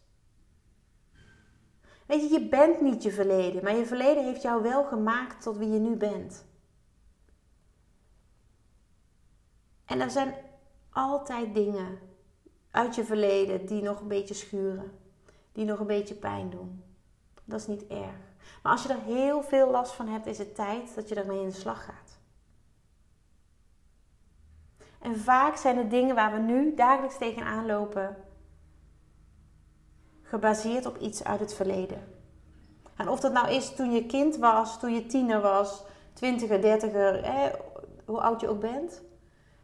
Weet 2.07 2.23
je, 2.23 2.41
je 2.41 2.49
bent 2.49 2.81
niet 2.81 3.03
je 3.03 3.11
verleden, 3.11 3.65
maar 3.65 3.77
je 3.77 3.87
verleden 3.87 4.25
heeft 4.25 4.43
jou 4.43 4.63
wel 4.63 4.85
gemaakt 4.85 5.43
tot 5.43 5.57
wie 5.57 5.71
je 5.71 5.79
nu 5.79 5.97
bent. 5.97 6.47
En 9.85 10.01
er 10.01 10.11
zijn 10.11 10.35
altijd 10.91 11.55
dingen 11.55 11.99
uit 12.73 12.95
je 12.95 13.05
verleden 13.05 13.67
die 13.67 13.83
nog 13.83 14.01
een 14.01 14.09
beetje 14.09 14.35
schuren, 14.35 14.93
die 15.53 15.65
nog 15.65 15.79
een 15.79 15.87
beetje 15.87 16.15
pijn 16.15 16.51
doen. 16.51 16.85
Dat 17.45 17.61
is 17.61 17.67
niet 17.67 17.87
erg. 17.87 18.31
Maar 18.63 18.73
als 18.73 18.83
je 18.83 18.89
er 18.89 19.03
heel 19.03 19.43
veel 19.43 19.71
last 19.71 19.93
van 19.93 20.09
hebt, 20.09 20.27
is 20.27 20.39
het 20.39 20.55
tijd 20.55 20.95
dat 20.95 21.09
je 21.09 21.15
ermee 21.15 21.41
in 21.41 21.49
de 21.49 21.55
slag 21.55 21.85
gaat. 21.85 22.19
En 25.01 25.19
vaak 25.19 25.57
zijn 25.57 25.77
de 25.77 25.89
dingen 25.89 26.15
waar 26.15 26.33
we 26.33 26.39
nu 26.39 26.75
dagelijks 26.75 27.19
tegenaan 27.19 27.67
lopen 27.67 28.17
gebaseerd 30.23 30.87
op 30.87 30.99
iets 30.99 31.25
uit 31.25 31.41
het 31.41 31.55
verleden. 31.55 32.05
En 32.97 33.09
of 33.09 33.21
dat 33.21 33.33
nou 33.33 33.51
is 33.51 33.75
toen 33.75 33.93
je 33.93 34.07
kind 34.07 34.37
was, 34.37 34.79
toen 34.79 34.95
je 34.95 35.07
tiener 35.07 35.41
was, 35.41 35.85
twintiger, 36.13 36.61
dertiger, 36.61 37.25
hoe 38.05 38.21
oud 38.21 38.41
je 38.41 38.49
ook 38.49 38.61
bent. 38.61 39.03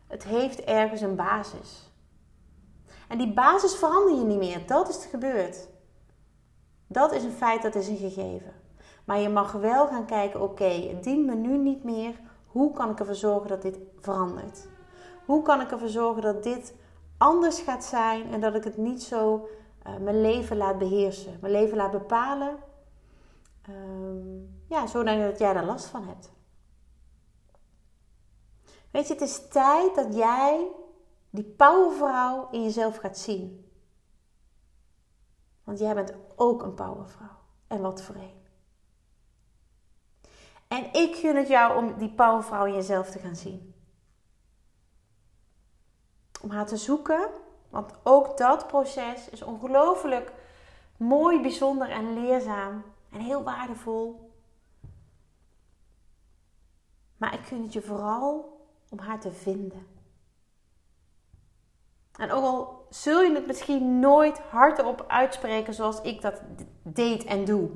Het 0.07 0.25
heeft 0.25 0.61
ergens 0.65 1.01
een 1.01 1.17
basis. 1.17 1.88
En 3.09 3.19
die 3.19 3.33
basis 3.33 3.75
verander 3.75 4.15
je 4.15 4.25
niet 4.25 4.39
meer. 4.39 4.67
Dat 4.67 4.89
is 4.89 5.05
gebeurd. 5.05 5.69
Dat 6.87 7.13
is 7.13 7.25
een 7.25 7.33
feit, 7.33 7.63
dat 7.63 7.75
is 7.75 7.89
een 7.89 7.97
gegeven. 7.97 8.53
Maar 9.05 9.19
je 9.19 9.29
mag 9.29 9.53
wel 9.53 9.87
gaan 9.87 10.07
kijken, 10.07 10.43
oké, 10.43 10.65
het 10.65 11.05
dient 11.05 11.27
me 11.27 11.35
nu 11.35 11.57
niet 11.59 11.85
meer. 11.85 12.21
Hoe 12.47 12.73
kan 12.73 12.91
ik 12.91 12.99
ervoor 12.99 13.15
zorgen 13.15 13.49
dat 13.49 13.63
dit 13.63 13.79
verandert? 13.99 14.69
Hoe 15.25 15.43
kan 15.43 15.61
ik 15.61 15.71
ervoor 15.71 15.89
zorgen 15.89 16.23
dat 16.23 16.43
dit 16.43 16.75
anders 17.19 17.61
gaat 17.61 17.85
zijn 17.85 18.33
en 18.33 18.41
dat 18.41 18.55
ik 18.55 18.65
het 18.65 18.77
niet 18.77 19.03
zo 19.03 19.49
uh, 19.87 19.97
mijn 19.97 20.21
leven 20.21 20.57
laat 20.57 20.79
beheersen, 20.79 21.39
mijn 21.41 21.53
leven 21.53 21.77
laat 21.77 21.91
bepalen? 21.91 22.57
Um, 23.69 24.63
ja, 24.69 24.87
zodat 24.87 25.39
jij 25.39 25.53
daar 25.53 25.65
last 25.65 25.87
van 25.87 26.05
hebt. 26.07 26.31
Weet 28.91 29.07
je, 29.07 29.13
het 29.13 29.23
is 29.23 29.49
tijd 29.49 29.95
dat 29.95 30.15
jij 30.15 30.67
die 31.31 31.45
powervrouw 31.45 32.49
in 32.51 32.63
jezelf 32.63 32.97
gaat 32.97 33.19
zien. 33.19 33.73
Want 35.65 35.79
jij 35.79 35.95
bent 35.95 36.15
ook 36.37 36.63
een 36.63 36.75
powervrouw. 36.75 37.37
En 37.67 37.81
wat 37.81 38.03
voor 38.03 38.15
een. 38.15 38.37
En 40.69 40.93
ik 40.93 41.17
gun 41.17 41.37
het 41.37 41.49
jou 41.49 41.77
om 41.77 41.99
die 41.99 42.11
powervrouw 42.11 42.65
in 42.65 42.75
jezelf 42.75 43.11
te 43.11 43.19
gaan 43.19 43.37
zien. 43.37 43.75
Om 46.41 46.51
haar 46.51 46.67
te 46.67 46.77
zoeken. 46.77 47.29
Want 47.71 47.93
ook 48.03 48.37
dat 48.37 48.67
proces 48.67 49.29
is 49.29 49.43
ongelooflijk 49.43 50.33
mooi, 50.97 51.41
bijzonder 51.41 51.91
en 51.91 52.15
leerzaam. 52.15 52.85
En 53.11 53.21
heel 53.21 53.43
waardevol. 53.43 54.33
Maar 57.17 57.35
ik 57.35 57.47
gun 57.47 57.63
het 57.63 57.73
je 57.73 57.83
vooral 57.83 58.59
om 58.89 58.99
haar 58.99 59.21
te 59.21 59.33
vinden. 59.33 59.98
En 62.19 62.33
ook 62.33 62.45
al 62.45 62.87
zul 62.91 63.23
je 63.23 63.35
het 63.35 63.47
misschien 63.47 63.99
nooit 63.99 64.39
hardop 64.39 65.05
uitspreken 65.09 65.75
zoals 65.75 66.01
ik 66.01 66.21
dat 66.21 66.43
deed 66.83 67.25
en 67.25 67.45
doe. 67.45 67.71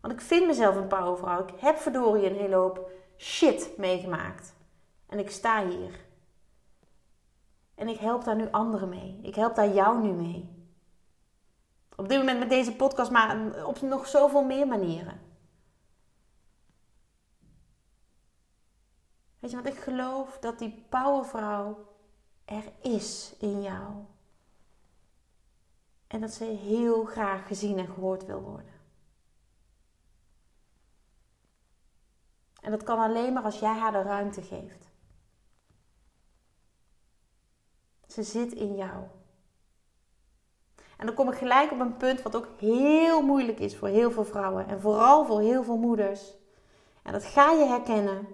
Want 0.00 0.14
ik 0.14 0.20
vind 0.20 0.46
mezelf 0.46 0.76
een 0.76 0.86
powervrouw. 0.86 1.42
Ik 1.42 1.60
heb 1.60 1.76
verdorie 1.76 2.30
een 2.30 2.36
hele 2.36 2.54
hoop 2.54 2.90
shit 3.16 3.70
meegemaakt. 3.76 4.54
En 5.06 5.18
ik 5.18 5.30
sta 5.30 5.66
hier. 5.66 6.00
En 7.74 7.88
ik 7.88 7.98
help 7.98 8.24
daar 8.24 8.36
nu 8.36 8.50
anderen 8.50 8.88
mee. 8.88 9.18
Ik 9.22 9.34
help 9.34 9.54
daar 9.54 9.72
jou 9.72 10.02
nu 10.02 10.12
mee. 10.12 10.66
Op 11.96 12.08
dit 12.08 12.18
moment 12.18 12.38
met 12.38 12.48
deze 12.48 12.76
podcast, 12.76 13.10
maar 13.10 13.64
op 13.64 13.80
nog 13.80 14.06
zoveel 14.06 14.44
meer 14.44 14.66
manieren. 14.66 15.20
Weet 19.38 19.50
je, 19.50 19.56
want 19.56 19.68
ik 19.68 19.78
geloof 19.80 20.38
dat 20.38 20.58
die 20.58 20.86
powervrouw 20.88 21.91
er 22.44 22.64
is 22.80 23.34
in 23.38 23.62
jou. 23.62 24.04
En 26.06 26.20
dat 26.20 26.30
ze 26.30 26.44
heel 26.44 27.04
graag 27.04 27.46
gezien 27.46 27.78
en 27.78 27.86
gehoord 27.86 28.26
wil 28.26 28.40
worden. 28.40 28.80
En 32.60 32.70
dat 32.70 32.82
kan 32.82 32.98
alleen 32.98 33.32
maar 33.32 33.42
als 33.42 33.58
jij 33.58 33.78
haar 33.78 33.92
de 33.92 34.02
ruimte 34.02 34.42
geeft. 34.42 34.90
Ze 38.06 38.22
zit 38.22 38.52
in 38.52 38.74
jou. 38.74 39.04
En 40.96 41.06
dan 41.06 41.14
kom 41.14 41.28
ik 41.28 41.38
gelijk 41.38 41.72
op 41.72 41.80
een 41.80 41.96
punt 41.96 42.22
wat 42.22 42.36
ook 42.36 42.48
heel 42.58 43.22
moeilijk 43.22 43.58
is 43.58 43.76
voor 43.76 43.88
heel 43.88 44.10
veel 44.10 44.24
vrouwen 44.24 44.68
en 44.68 44.80
vooral 44.80 45.26
voor 45.26 45.40
heel 45.40 45.64
veel 45.64 45.76
moeders. 45.76 46.34
En 47.02 47.12
dat 47.12 47.24
ga 47.24 47.50
je 47.50 47.64
herkennen 47.64 48.28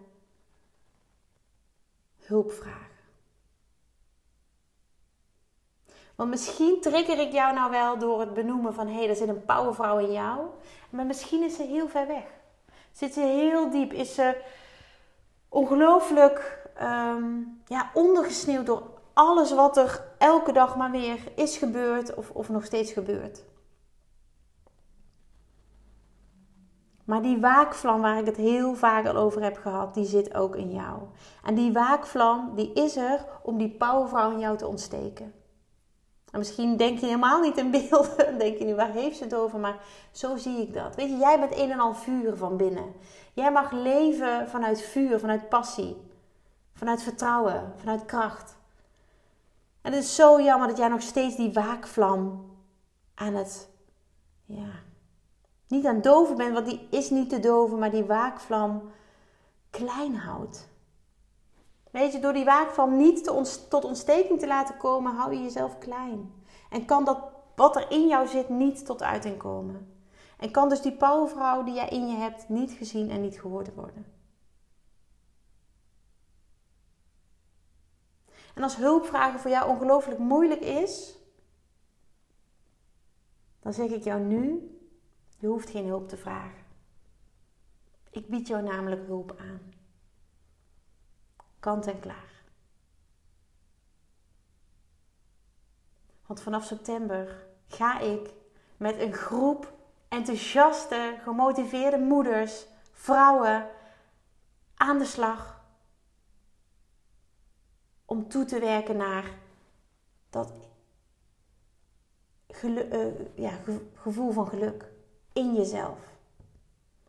hulp 2.18 2.53
vragen. 2.53 2.88
Want 6.18 6.31
misschien 6.31 6.81
trigger 6.81 7.18
ik 7.18 7.33
jou 7.33 7.54
nou 7.54 7.70
wel 7.70 7.98
door 7.98 8.20
het 8.20 8.35
benoemen 8.35 8.74
van 8.74 8.87
hé, 8.87 8.94
hey, 8.94 9.09
er 9.09 9.16
zit 9.16 9.28
een 9.28 9.44
powervrouw 9.44 9.98
in 9.98 10.12
jou. 10.12 10.46
Maar 10.90 11.07
misschien 11.07 11.42
is 11.42 11.57
ze 11.57 11.62
heel 11.62 11.88
ver 11.88 12.07
weg. 12.07 12.24
Zit 12.92 13.12
ze 13.12 13.20
heel 13.20 13.70
diep? 13.70 13.92
Is 13.92 14.14
ze 14.14 14.42
ongelooflijk 15.48 16.68
um, 16.83 17.61
ja, 17.66 17.90
ondergesneeuwd 17.94 18.66
door 18.66 18.83
alles 19.12 19.52
wat 19.52 19.76
er 19.76 20.04
elke 20.18 20.52
dag 20.52 20.76
maar 20.76 20.90
weer 20.90 21.18
is 21.35 21.57
gebeurd 21.57 22.14
of, 22.14 22.31
of 22.31 22.48
nog 22.48 22.64
steeds 22.64 22.92
gebeurt? 22.92 23.44
Maar 27.04 27.22
die 27.22 27.40
waakvlam 27.40 28.00
waar 28.00 28.18
ik 28.18 28.26
het 28.26 28.37
heel 28.37 28.74
vaak 28.74 29.07
al 29.07 29.16
over 29.16 29.42
heb 29.42 29.57
gehad, 29.57 29.94
die 29.94 30.07
zit 30.07 30.35
ook 30.35 30.57
in 30.57 30.70
jou. 30.70 30.98
En 31.44 31.54
die 31.54 31.72
waakvlam, 31.72 32.52
die 32.54 32.72
is 32.72 32.96
er 32.96 33.24
om 33.42 33.59
die 33.59 33.70
powervrouw 33.70 34.31
in 34.31 34.38
jou 34.38 34.57
te 34.57 34.66
ontsteken. 34.66 35.38
En 36.38 36.44
misschien 36.44 36.77
denk 36.77 36.98
je 36.98 37.07
helemaal 37.07 37.40
niet 37.40 37.57
in 37.57 37.70
beelden. 37.70 38.38
denk 38.38 38.59
je 38.59 38.64
nu, 38.64 38.74
waar 38.74 38.90
heeft 38.90 39.16
ze 39.16 39.24
het 39.24 39.35
over? 39.35 39.59
Maar 39.59 39.79
zo 40.11 40.37
zie 40.37 40.61
ik 40.61 40.74
dat. 40.74 40.94
Weet 40.94 41.09
je, 41.09 41.16
jij 41.16 41.38
bent 41.40 41.59
een 41.59 41.70
en 41.70 41.79
al 41.79 41.94
vuur 41.94 42.37
van 42.37 42.57
binnen. 42.57 42.92
Jij 43.33 43.53
mag 43.53 43.70
leven 43.72 44.48
vanuit 44.48 44.81
vuur, 44.81 45.18
vanuit 45.18 45.48
passie. 45.48 45.96
Vanuit 46.74 47.03
vertrouwen, 47.03 47.72
vanuit 47.77 48.05
kracht. 48.05 48.57
En 49.83 49.92
het 49.92 50.03
is 50.03 50.14
zo 50.14 50.40
jammer 50.40 50.68
dat 50.68 50.77
jij 50.77 50.88
nog 50.88 51.03
steeds 51.03 51.37
die 51.37 51.53
waakvlam 51.53 52.51
aan 53.14 53.35
het, 53.35 53.68
ja, 54.44 54.70
niet 55.68 55.87
aan 55.87 56.01
doven 56.01 56.37
bent, 56.37 56.53
want 56.53 56.66
die 56.66 56.87
is 56.90 57.11
niet 57.11 57.31
te 57.31 57.40
doven, 57.40 57.79
maar 57.79 57.90
die 57.90 58.05
waakvlam 58.05 58.90
klein 59.70 60.16
houdt. 60.16 60.68
Weet 61.92 62.12
je, 62.12 62.18
door 62.18 62.33
die 62.33 62.44
waakvlam 62.44 62.96
niet 62.96 63.24
tot 63.68 63.85
ontsteking 63.85 64.40
te 64.40 64.46
laten 64.46 64.77
komen, 64.77 65.14
hou 65.14 65.35
je 65.35 65.42
jezelf 65.42 65.79
klein. 65.79 66.33
En 66.70 66.85
kan 66.85 67.05
dat 67.05 67.18
wat 67.57 67.77
er 67.77 67.90
in 67.90 68.09
jou 68.09 68.27
zit 68.27 68.48
niet 68.48 68.87
tot 68.87 69.03
uiting 69.03 69.37
komen. 69.37 69.96
En 70.38 70.51
kan 70.51 70.68
dus 70.68 70.83
die 70.83 70.96
powervrouw 70.96 71.62
die 71.64 71.74
jij 71.74 71.88
in 71.88 72.09
je 72.09 72.16
hebt 72.16 72.48
niet 72.48 72.70
gezien 72.70 73.11
en 73.11 73.20
niet 73.20 73.40
gehoord 73.40 73.74
worden. 73.74 74.07
En 78.55 78.62
als 78.62 78.77
hulpvragen 78.77 79.40
voor 79.40 79.51
jou 79.51 79.68
ongelooflijk 79.68 80.18
moeilijk 80.18 80.61
is, 80.61 81.18
dan 83.61 83.72
zeg 83.72 83.90
ik 83.90 84.05
jou 84.05 84.20
nu, 84.20 84.70
je 85.38 85.46
hoeft 85.46 85.70
geen 85.70 85.87
hulp 85.87 86.09
te 86.09 86.16
vragen. 86.16 86.66
Ik 88.11 88.29
bied 88.29 88.46
jou 88.46 88.62
namelijk 88.62 89.07
hulp 89.07 89.37
aan. 89.38 89.78
Kant 91.61 91.87
en 91.87 92.01
klaar. 92.01 92.42
Want 96.27 96.40
vanaf 96.40 96.64
september 96.64 97.47
ga 97.68 98.01
ik 98.01 98.31
met 98.77 98.99
een 98.99 99.12
groep 99.12 99.73
enthousiaste, 100.09 101.18
gemotiveerde 101.23 101.99
moeders, 101.99 102.66
vrouwen 102.92 103.71
aan 104.75 104.99
de 104.99 105.05
slag 105.05 105.64
om 108.05 108.29
toe 108.29 108.44
te 108.44 108.59
werken 108.59 108.97
naar 108.97 109.38
dat 110.31 110.53
ja, 113.35 113.51
gevoel 113.94 114.33
van 114.33 114.49
geluk 114.49 114.90
in 115.33 115.55
jezelf. 115.55 115.99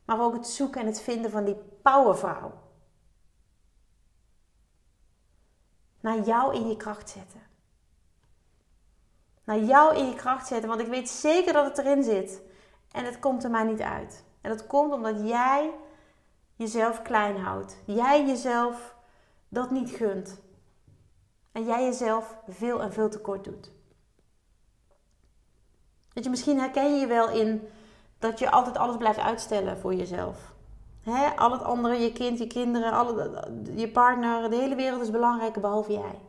Maar 0.06 0.22
ook 0.22 0.34
het 0.34 0.48
zoeken 0.48 0.82
en 0.82 0.88
het 0.88 1.02
vinden 1.02 1.32
van 1.32 1.46
die 1.46 1.56
powervrouw. 1.82 2.52
Naar 6.00 6.20
jou 6.20 6.56
in 6.56 6.68
je 6.68 6.78
kracht 6.78 7.10
zetten. 7.10 7.42
Naar 9.44 9.60
jou 9.60 9.96
in 9.96 10.06
je 10.06 10.16
kracht 10.16 10.48
zetten, 10.48 10.70
want 10.70 10.82
ik 10.82 10.88
weet 10.88 11.10
zeker 11.10 11.54
dat 11.54 11.66
het 11.66 11.78
erin 11.78 12.04
zit. 12.04 12.42
En 12.92 13.06
het 13.06 13.20
komt 13.20 13.44
er 13.44 13.50
maar 13.50 13.66
niet 13.66 13.82
uit. 13.82 14.24
En 14.42 14.50
dat 14.50 14.68
komt 14.68 14.94
omdat 14.94 15.28
jij 15.28 15.74
jezelf 16.56 17.02
klein 17.02 17.38
houdt. 17.38 17.78
Jij 17.86 18.26
jezelf 18.26 18.96
dat 19.48 19.72
niet 19.72 19.90
gunt. 19.90 20.42
En 21.52 21.66
jij 21.66 21.84
jezelf 21.84 22.38
veel 22.48 22.82
en 22.82 22.94
veel 22.94 23.10
tekort 23.10 23.44
doet. 23.44 23.72
Dat 26.14 26.24
je, 26.24 26.30
misschien 26.30 26.60
herken 26.60 26.94
je 26.94 27.00
je 27.00 27.08
wel 27.08 27.30
in 27.30 27.70
dat 28.20 28.40
je 28.40 28.52
altijd 28.52 28.78
alles 28.78 28.98
blijft 28.98 29.20
uitstellen 29.20 29.80
voor 29.80 29.94
jezelf. 29.94 30.49
Al 31.36 31.52
het 31.52 31.64
andere, 31.64 31.96
je 31.96 32.12
kind, 32.12 32.40
je 32.40 32.48
kinderen, 32.48 32.92
alle, 32.92 33.48
je 33.76 33.92
partner, 33.92 34.50
de 34.50 34.56
hele 34.56 34.76
wereld 34.76 35.02
is 35.02 35.12
belangrijk 35.12 35.62
behalve 35.62 35.92
jij. 35.92 36.20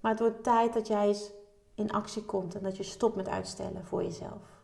Maar 0.00 0.10
het 0.10 0.20
wordt 0.20 0.42
tijd 0.42 0.72
dat 0.72 0.86
jij 0.86 1.06
eens 1.06 1.30
in 1.74 1.92
actie 1.92 2.24
komt 2.24 2.54
en 2.54 2.62
dat 2.62 2.76
je 2.76 2.82
stopt 2.82 3.16
met 3.16 3.28
uitstellen 3.28 3.84
voor 3.84 4.02
jezelf. 4.02 4.62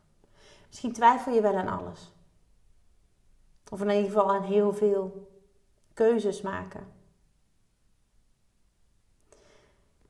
Misschien 0.67 0.93
twijfel 0.93 1.33
je 1.33 1.41
wel 1.41 1.57
aan 1.57 1.79
alles. 1.79 2.13
Of 3.71 3.81
in 3.81 3.89
ieder 3.89 4.05
geval 4.05 4.35
aan 4.35 4.43
heel 4.43 4.73
veel 4.73 5.29
keuzes 5.95 6.41
maken. 6.41 6.87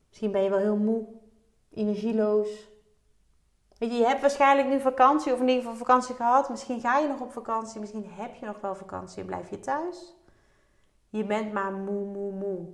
Misschien 0.07 0.31
ben 0.31 0.41
je 0.41 0.49
wel 0.49 0.59
heel 0.59 0.77
moe, 0.77 1.07
energieloos. 1.69 2.67
Je 3.79 4.05
hebt 4.05 4.21
waarschijnlijk 4.21 4.67
nu 4.67 4.79
vakantie 4.79 5.33
of 5.33 5.39
in 5.39 5.47
ieder 5.47 5.63
geval 5.63 5.77
vakantie 5.77 6.15
gehad. 6.15 6.49
Misschien 6.49 6.79
ga 6.79 6.97
je 6.97 7.07
nog 7.07 7.19
op 7.21 7.31
vakantie, 7.31 7.79
misschien 7.79 8.09
heb 8.09 8.35
je 8.35 8.45
nog 8.45 8.61
wel 8.61 8.75
vakantie 8.75 9.21
en 9.21 9.25
blijf 9.25 9.49
je 9.49 9.59
thuis. 9.59 10.15
Je 11.09 11.25
bent 11.25 11.53
maar 11.53 11.71
moe, 11.71 12.05
moe, 12.05 12.31
moe. 12.31 12.67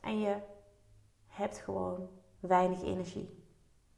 En 0.00 0.20
je 0.20 0.36
hebt 1.26 1.58
gewoon 1.58 2.08
weinig 2.40 2.82
energie. 2.82 3.42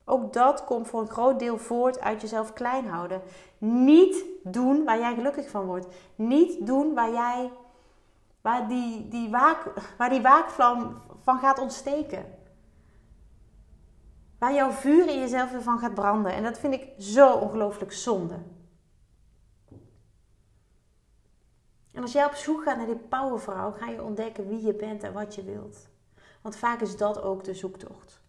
Ook 0.05 0.33
dat 0.33 0.65
komt 0.65 0.89
voor 0.89 1.01
een 1.01 1.11
groot 1.11 1.39
deel 1.39 1.59
voort 1.59 2.01
uit 2.01 2.21
jezelf 2.21 2.53
klein 2.53 2.89
houden. 2.89 3.23
Niet 3.59 4.25
doen 4.43 4.85
waar 4.85 4.99
jij 4.99 5.15
gelukkig 5.15 5.49
van 5.49 5.67
wordt. 5.67 5.87
Niet 6.15 6.67
doen 6.67 6.95
waar 6.95 7.13
jij 7.13 7.51
waar 8.41 8.69
die, 8.69 9.09
die, 9.09 9.31
waak, 9.31 9.73
waar 9.99 10.11
die 10.11 10.23
waakvlam 10.23 10.97
van 11.23 11.39
gaat 11.39 11.59
ontsteken. 11.59 12.25
Waar 14.39 14.55
jouw 14.55 14.71
vuur 14.71 15.09
in 15.09 15.19
jezelf 15.19 15.51
weer 15.51 15.63
van 15.63 15.79
gaat 15.79 15.95
branden. 15.95 16.33
En 16.33 16.43
dat 16.43 16.59
vind 16.59 16.75
ik 16.75 16.93
zo 16.99 17.33
ongelooflijk 17.33 17.93
zonde. 17.93 18.39
En 21.93 22.03
als 22.03 22.13
jij 22.13 22.25
op 22.25 22.35
zoek 22.35 22.63
gaat 22.63 22.77
naar 22.77 22.87
die 22.87 22.97
powervrouw, 22.97 23.73
ga 23.73 23.89
je 23.89 24.03
ontdekken 24.03 24.49
wie 24.49 24.67
je 24.67 24.75
bent 24.75 25.03
en 25.03 25.13
wat 25.13 25.35
je 25.35 25.45
wilt. 25.45 25.89
Want 26.43 26.57
vaak 26.57 26.81
is 26.81 26.97
dat 26.97 27.23
ook 27.23 27.45
de 27.45 27.55
zoektocht. 27.55 28.21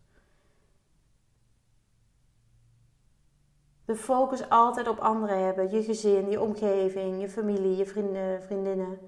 De 3.86 3.96
focus 3.96 4.50
altijd 4.50 4.88
op 4.88 5.00
anderen 5.00 5.46
hebben, 5.46 5.72
je 5.72 5.84
gezin, 5.84 6.30
je 6.30 6.42
omgeving, 6.42 7.22
je 7.22 7.30
familie, 7.30 7.76
je 7.76 7.86
vrienden, 7.86 8.44
vriendinnen, 8.44 9.00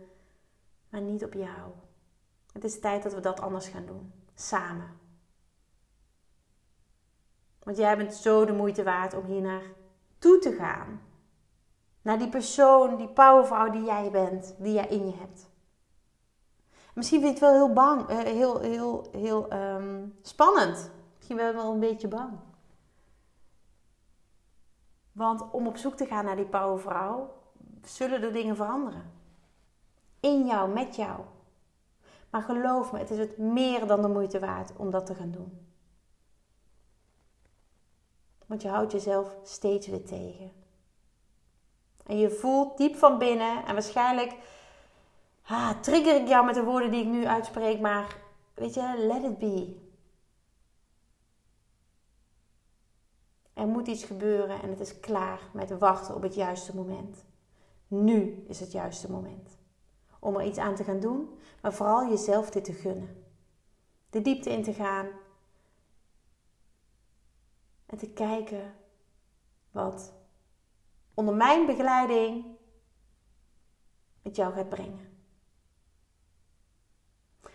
maar 0.90 1.02
niet 1.02 1.24
op 1.24 1.34
jou. 1.34 1.72
Het 2.54 2.64
is 2.64 2.80
tijd 2.80 3.04
dat 3.04 3.14
we 3.14 3.20
dat 3.20 3.40
anders 3.40 3.68
gaan 3.68 3.86
doen, 3.86 4.14
samen. 4.36 5.09
Want 7.70 7.82
jij 7.82 7.98
bent 7.98 8.14
zo 8.14 8.46
de 8.46 8.54
moeite 8.54 8.84
waard 8.84 9.14
om 9.14 9.26
hier 9.26 9.42
naar 9.42 9.62
toe 10.18 10.40
te 10.40 10.52
gaan. 10.52 11.02
Naar 12.02 12.18
die 12.18 12.30
persoon, 12.30 12.98
die 12.98 13.08
powervrouw 13.08 13.70
die 13.70 13.84
jij 13.84 14.12
bent, 14.12 14.56
die 14.58 14.74
jij 14.74 14.88
in 14.88 15.06
je 15.06 15.16
hebt. 15.16 15.50
Misschien 16.94 17.22
vind 17.22 17.40
je 17.40 17.46
het 17.46 17.54
wel 17.54 17.66
heel 17.66 17.74
bang, 17.74 18.08
eh, 18.08 18.18
heel, 18.18 18.60
heel, 18.60 19.08
heel 19.12 19.50
ehm, 19.50 20.08
spannend. 20.22 20.92
Misschien 21.16 21.38
wel 21.38 21.54
wel 21.54 21.72
een 21.72 21.80
beetje 21.80 22.08
bang. 22.08 22.40
Want 25.12 25.52
om 25.52 25.68
op 25.68 25.78
zoek 25.78 25.96
te 25.96 26.06
gaan 26.06 26.26
naar 26.26 26.36
die 26.36 26.46
powervrouw, 26.46 27.34
zullen 27.84 28.22
er 28.22 28.34
dingen 28.34 28.56
veranderen. 28.56 29.12
In 30.20 30.46
jou, 30.46 30.74
met 30.74 30.96
jou. 30.96 31.20
Maar 32.30 32.42
geloof 32.42 32.92
me, 32.92 33.00
het 33.00 33.10
is 33.10 33.20
het 33.20 33.38
meer 33.38 33.88
dan 33.88 34.02
de 34.02 34.08
moeite 34.08 34.40
waard 34.40 34.72
om 34.78 34.92
dat 34.92 35.06
te 35.06 35.16
gaan 35.16 35.32
doen. 35.32 35.69
Want 38.50 38.62
je 38.62 38.68
houdt 38.68 38.92
jezelf 38.92 39.36
steeds 39.44 39.88
weer 39.88 40.06
tegen. 40.06 40.52
En 42.06 42.18
je 42.18 42.30
voelt 42.30 42.78
diep 42.78 42.96
van 42.96 43.18
binnen, 43.18 43.66
en 43.66 43.74
waarschijnlijk 43.74 44.36
trigger 45.82 46.22
ik 46.22 46.28
jou 46.28 46.46
met 46.46 46.56
de 46.56 46.64
woorden 46.64 46.92
die 46.92 47.02
ik 47.02 47.08
nu 47.08 47.26
uitspreek, 47.26 47.80
maar 47.80 48.18
weet 48.54 48.74
je, 48.74 48.94
let 48.98 49.24
it 49.24 49.38
be. 49.38 49.76
Er 53.54 53.68
moet 53.68 53.88
iets 53.88 54.04
gebeuren 54.04 54.62
en 54.62 54.70
het 54.70 54.80
is 54.80 55.00
klaar 55.00 55.40
met 55.54 55.78
wachten 55.78 56.16
op 56.16 56.22
het 56.22 56.36
juiste 56.36 56.76
moment. 56.76 57.26
Nu 57.88 58.46
is 58.48 58.60
het 58.60 58.72
juiste 58.72 59.12
moment 59.12 59.58
om 60.20 60.36
er 60.36 60.46
iets 60.46 60.58
aan 60.58 60.76
te 60.76 60.84
gaan 60.84 61.00
doen, 61.00 61.40
maar 61.62 61.74
vooral 61.74 62.10
jezelf 62.10 62.50
dit 62.50 62.64
te 62.64 62.74
gunnen. 62.74 63.24
De 64.10 64.22
diepte 64.22 64.50
in 64.50 64.64
te 64.64 64.74
gaan 64.74 65.08
en 67.90 67.98
te 67.98 68.10
kijken 68.10 68.76
wat 69.72 70.14
onder 71.14 71.36
mijn 71.36 71.66
begeleiding 71.66 72.46
het 74.22 74.36
jou 74.36 74.54
gaat 74.54 74.70
brengen. 74.70 75.18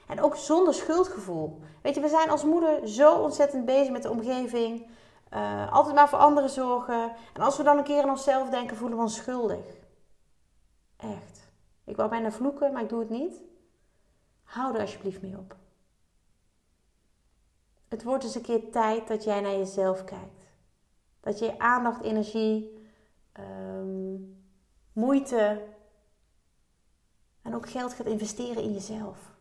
En 0.06 0.20
ook 0.20 0.36
zonder 0.36 0.74
schuldgevoel. 0.74 1.60
Weet 1.82 1.94
je, 1.94 2.00
we 2.00 2.08
zijn 2.08 2.30
als 2.30 2.44
moeder 2.44 2.88
zo 2.88 3.18
ontzettend 3.18 3.64
bezig 3.64 3.92
met 3.92 4.02
de 4.02 4.10
omgeving. 4.10 4.90
Uh, 5.32 5.72
altijd 5.72 5.94
maar 5.94 6.08
voor 6.08 6.18
anderen 6.18 6.50
zorgen. 6.50 7.12
En 7.32 7.42
als 7.42 7.56
we 7.56 7.62
dan 7.62 7.78
een 7.78 7.84
keer 7.84 8.02
aan 8.02 8.10
onszelf 8.10 8.50
denken, 8.50 8.76
voelen 8.76 8.96
we 8.96 9.02
ons 9.02 9.14
schuldig. 9.14 9.64
Echt. 10.96 11.50
Ik 11.84 11.96
wou 11.96 12.08
bijna 12.10 12.30
vloeken, 12.30 12.72
maar 12.72 12.82
ik 12.82 12.88
doe 12.88 13.00
het 13.00 13.10
niet. 13.10 13.40
Hou 14.42 14.74
er 14.74 14.80
alsjeblieft 14.80 15.22
mee 15.22 15.38
op. 15.38 15.56
Het 17.94 18.02
wordt 18.02 18.24
eens 18.24 18.34
een 18.34 18.42
keer 18.42 18.70
tijd 18.70 19.08
dat 19.08 19.24
jij 19.24 19.40
naar 19.40 19.56
jezelf 19.56 20.04
kijkt. 20.04 20.50
Dat 21.20 21.38
je 21.38 21.58
aandacht, 21.58 22.02
energie, 22.02 22.88
um, 23.40 24.44
moeite 24.92 25.62
en 27.42 27.54
ook 27.54 27.70
geld 27.70 27.92
gaat 27.92 28.06
investeren 28.06 28.62
in 28.62 28.72
jezelf. 28.72 29.36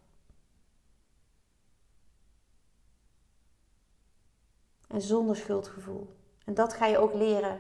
En 4.87 5.01
zonder 5.01 5.35
schuldgevoel. 5.35 6.15
En 6.45 6.53
dat 6.53 6.73
ga 6.73 6.85
je 6.85 6.97
ook 6.97 7.13
leren 7.13 7.59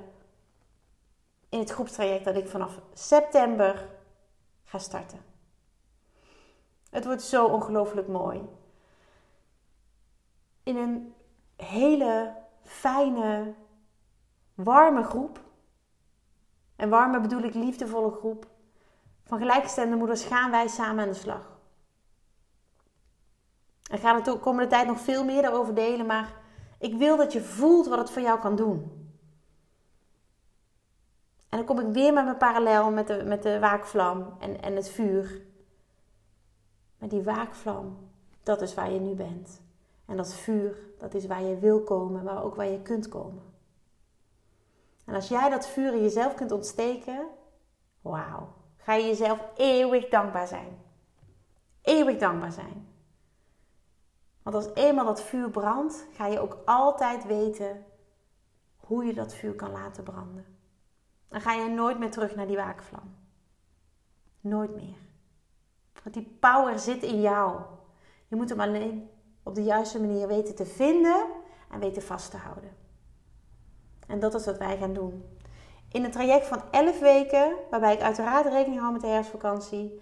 in 1.49 1.59
het 1.59 1.69
groepstraject 1.69 2.25
dat 2.25 2.35
ik 2.35 2.47
vanaf 2.47 2.79
september 2.93 3.89
ga 4.63 4.77
starten. 4.77 5.19
Het 6.89 7.05
wordt 7.05 7.21
zo 7.21 7.45
ongelooflijk 7.45 8.07
mooi. 8.07 8.41
In 10.63 10.77
een 10.77 11.13
hele 11.55 12.35
fijne, 12.63 13.53
warme 14.55 15.03
groep. 15.03 15.41
En 16.75 16.89
warme 16.89 17.19
bedoel 17.19 17.41
ik 17.41 17.53
liefdevolle 17.53 18.11
groep. 18.11 18.47
Van 19.23 19.37
gelijkgestemde 19.37 19.95
moeders 19.95 20.23
gaan 20.23 20.51
wij 20.51 20.67
samen 20.67 21.03
aan 21.03 21.09
de 21.09 21.15
slag. 21.15 21.51
En 23.91 23.99
ga 23.99 24.15
er 24.15 24.23
de 24.23 24.39
komende 24.39 24.69
tijd 24.69 24.87
nog 24.87 24.99
veel 24.99 25.23
meer 25.23 25.41
daarover 25.41 25.73
delen, 25.73 26.05
maar 26.05 26.33
ik 26.79 26.93
wil 26.93 27.17
dat 27.17 27.33
je 27.33 27.41
voelt 27.41 27.87
wat 27.87 27.97
het 27.97 28.11
voor 28.11 28.21
jou 28.21 28.39
kan 28.39 28.55
doen. 28.55 29.03
En 31.49 31.57
dan 31.57 31.65
kom 31.65 31.79
ik 31.79 31.93
weer 31.93 32.13
met 32.13 32.23
mijn 32.23 32.37
parallel 32.37 32.91
met 32.91 33.07
de, 33.07 33.23
met 33.23 33.43
de 33.43 33.59
waakvlam 33.59 34.35
en, 34.39 34.61
en 34.61 34.75
het 34.75 34.89
vuur. 34.89 35.41
Maar 36.97 37.09
die 37.09 37.23
waakvlam, 37.23 38.09
dat 38.43 38.61
is 38.61 38.73
waar 38.73 38.91
je 38.91 38.99
nu 38.99 39.13
bent. 39.13 39.61
En 40.05 40.17
dat 40.17 40.33
vuur, 40.33 40.77
dat 40.97 41.13
is 41.13 41.25
waar 41.25 41.41
je 41.41 41.57
wil 41.57 41.83
komen, 41.83 42.23
maar 42.23 42.43
ook 42.43 42.55
waar 42.55 42.67
je 42.67 42.81
kunt 42.81 43.07
komen. 43.07 43.43
En 45.05 45.15
als 45.15 45.27
jij 45.27 45.49
dat 45.49 45.67
vuur 45.67 45.93
in 45.93 46.01
jezelf 46.01 46.33
kunt 46.33 46.51
ontsteken, 46.51 47.27
wauw, 48.01 48.53
ga 48.77 48.93
je 48.93 49.05
jezelf 49.05 49.39
eeuwig 49.55 50.09
dankbaar 50.09 50.47
zijn. 50.47 50.81
Eeuwig 51.81 52.17
dankbaar 52.17 52.51
zijn. 52.51 52.87
Want 54.41 54.55
als 54.55 54.73
eenmaal 54.73 55.05
dat 55.05 55.21
vuur 55.21 55.49
brandt, 55.49 56.07
ga 56.11 56.27
je 56.27 56.39
ook 56.39 56.57
altijd 56.65 57.25
weten 57.25 57.85
hoe 58.77 59.05
je 59.05 59.13
dat 59.13 59.35
vuur 59.35 59.55
kan 59.55 59.71
laten 59.71 60.03
branden. 60.03 60.45
Dan 61.27 61.41
ga 61.41 61.53
je 61.53 61.69
nooit 61.69 61.99
meer 61.99 62.11
terug 62.11 62.35
naar 62.35 62.47
die 62.47 62.55
waakvlam. 62.55 63.15
Nooit 64.39 64.75
meer. 64.75 64.97
Want 66.03 66.15
die 66.15 66.37
power 66.39 66.79
zit 66.79 67.03
in 67.03 67.21
jou. 67.21 67.61
Je 68.27 68.35
moet 68.35 68.49
hem 68.49 68.59
alleen 68.59 69.09
op 69.43 69.55
de 69.55 69.63
juiste 69.63 69.99
manier 69.99 70.27
weten 70.27 70.55
te 70.55 70.65
vinden 70.65 71.25
en 71.71 71.79
weten 71.79 72.01
vast 72.01 72.31
te 72.31 72.37
houden. 72.37 72.75
En 74.07 74.19
dat 74.19 74.33
is 74.33 74.45
wat 74.45 74.57
wij 74.57 74.77
gaan 74.77 74.93
doen. 74.93 75.25
In 75.91 76.03
een 76.03 76.11
traject 76.11 76.47
van 76.47 76.61
11 76.71 76.99
weken, 76.99 77.55
waarbij 77.69 77.93
ik 77.93 78.01
uiteraard 78.01 78.45
rekening 78.45 78.81
hou 78.81 78.91
met 78.93 79.01
de 79.01 79.07
herfstvakantie, 79.07 80.01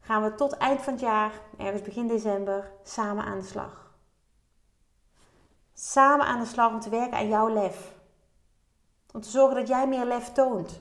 gaan 0.00 0.22
we 0.22 0.34
tot 0.34 0.52
eind 0.52 0.80
van 0.80 0.92
het 0.92 1.02
jaar, 1.02 1.40
ergens 1.58 1.82
begin 1.82 2.06
december, 2.06 2.72
samen 2.82 3.24
aan 3.24 3.38
de 3.38 3.44
slag. 3.44 3.92
Samen 5.72 6.26
aan 6.26 6.40
de 6.40 6.46
slag 6.46 6.72
om 6.72 6.80
te 6.80 6.90
werken 6.90 7.18
aan 7.18 7.28
jouw 7.28 7.48
lef. 7.48 7.94
Om 9.12 9.20
te 9.20 9.28
zorgen 9.28 9.56
dat 9.56 9.68
jij 9.68 9.88
meer 9.88 10.04
lef 10.04 10.32
toont. 10.32 10.80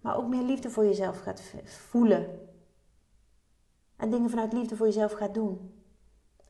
Maar 0.00 0.16
ook 0.16 0.28
meer 0.28 0.42
liefde 0.42 0.70
voor 0.70 0.84
jezelf 0.84 1.20
gaat 1.20 1.42
voelen. 1.64 2.48
En 3.96 4.10
dingen 4.10 4.30
vanuit 4.30 4.52
liefde 4.52 4.76
voor 4.76 4.86
jezelf 4.86 5.12
gaat 5.12 5.34
doen. 5.34 5.77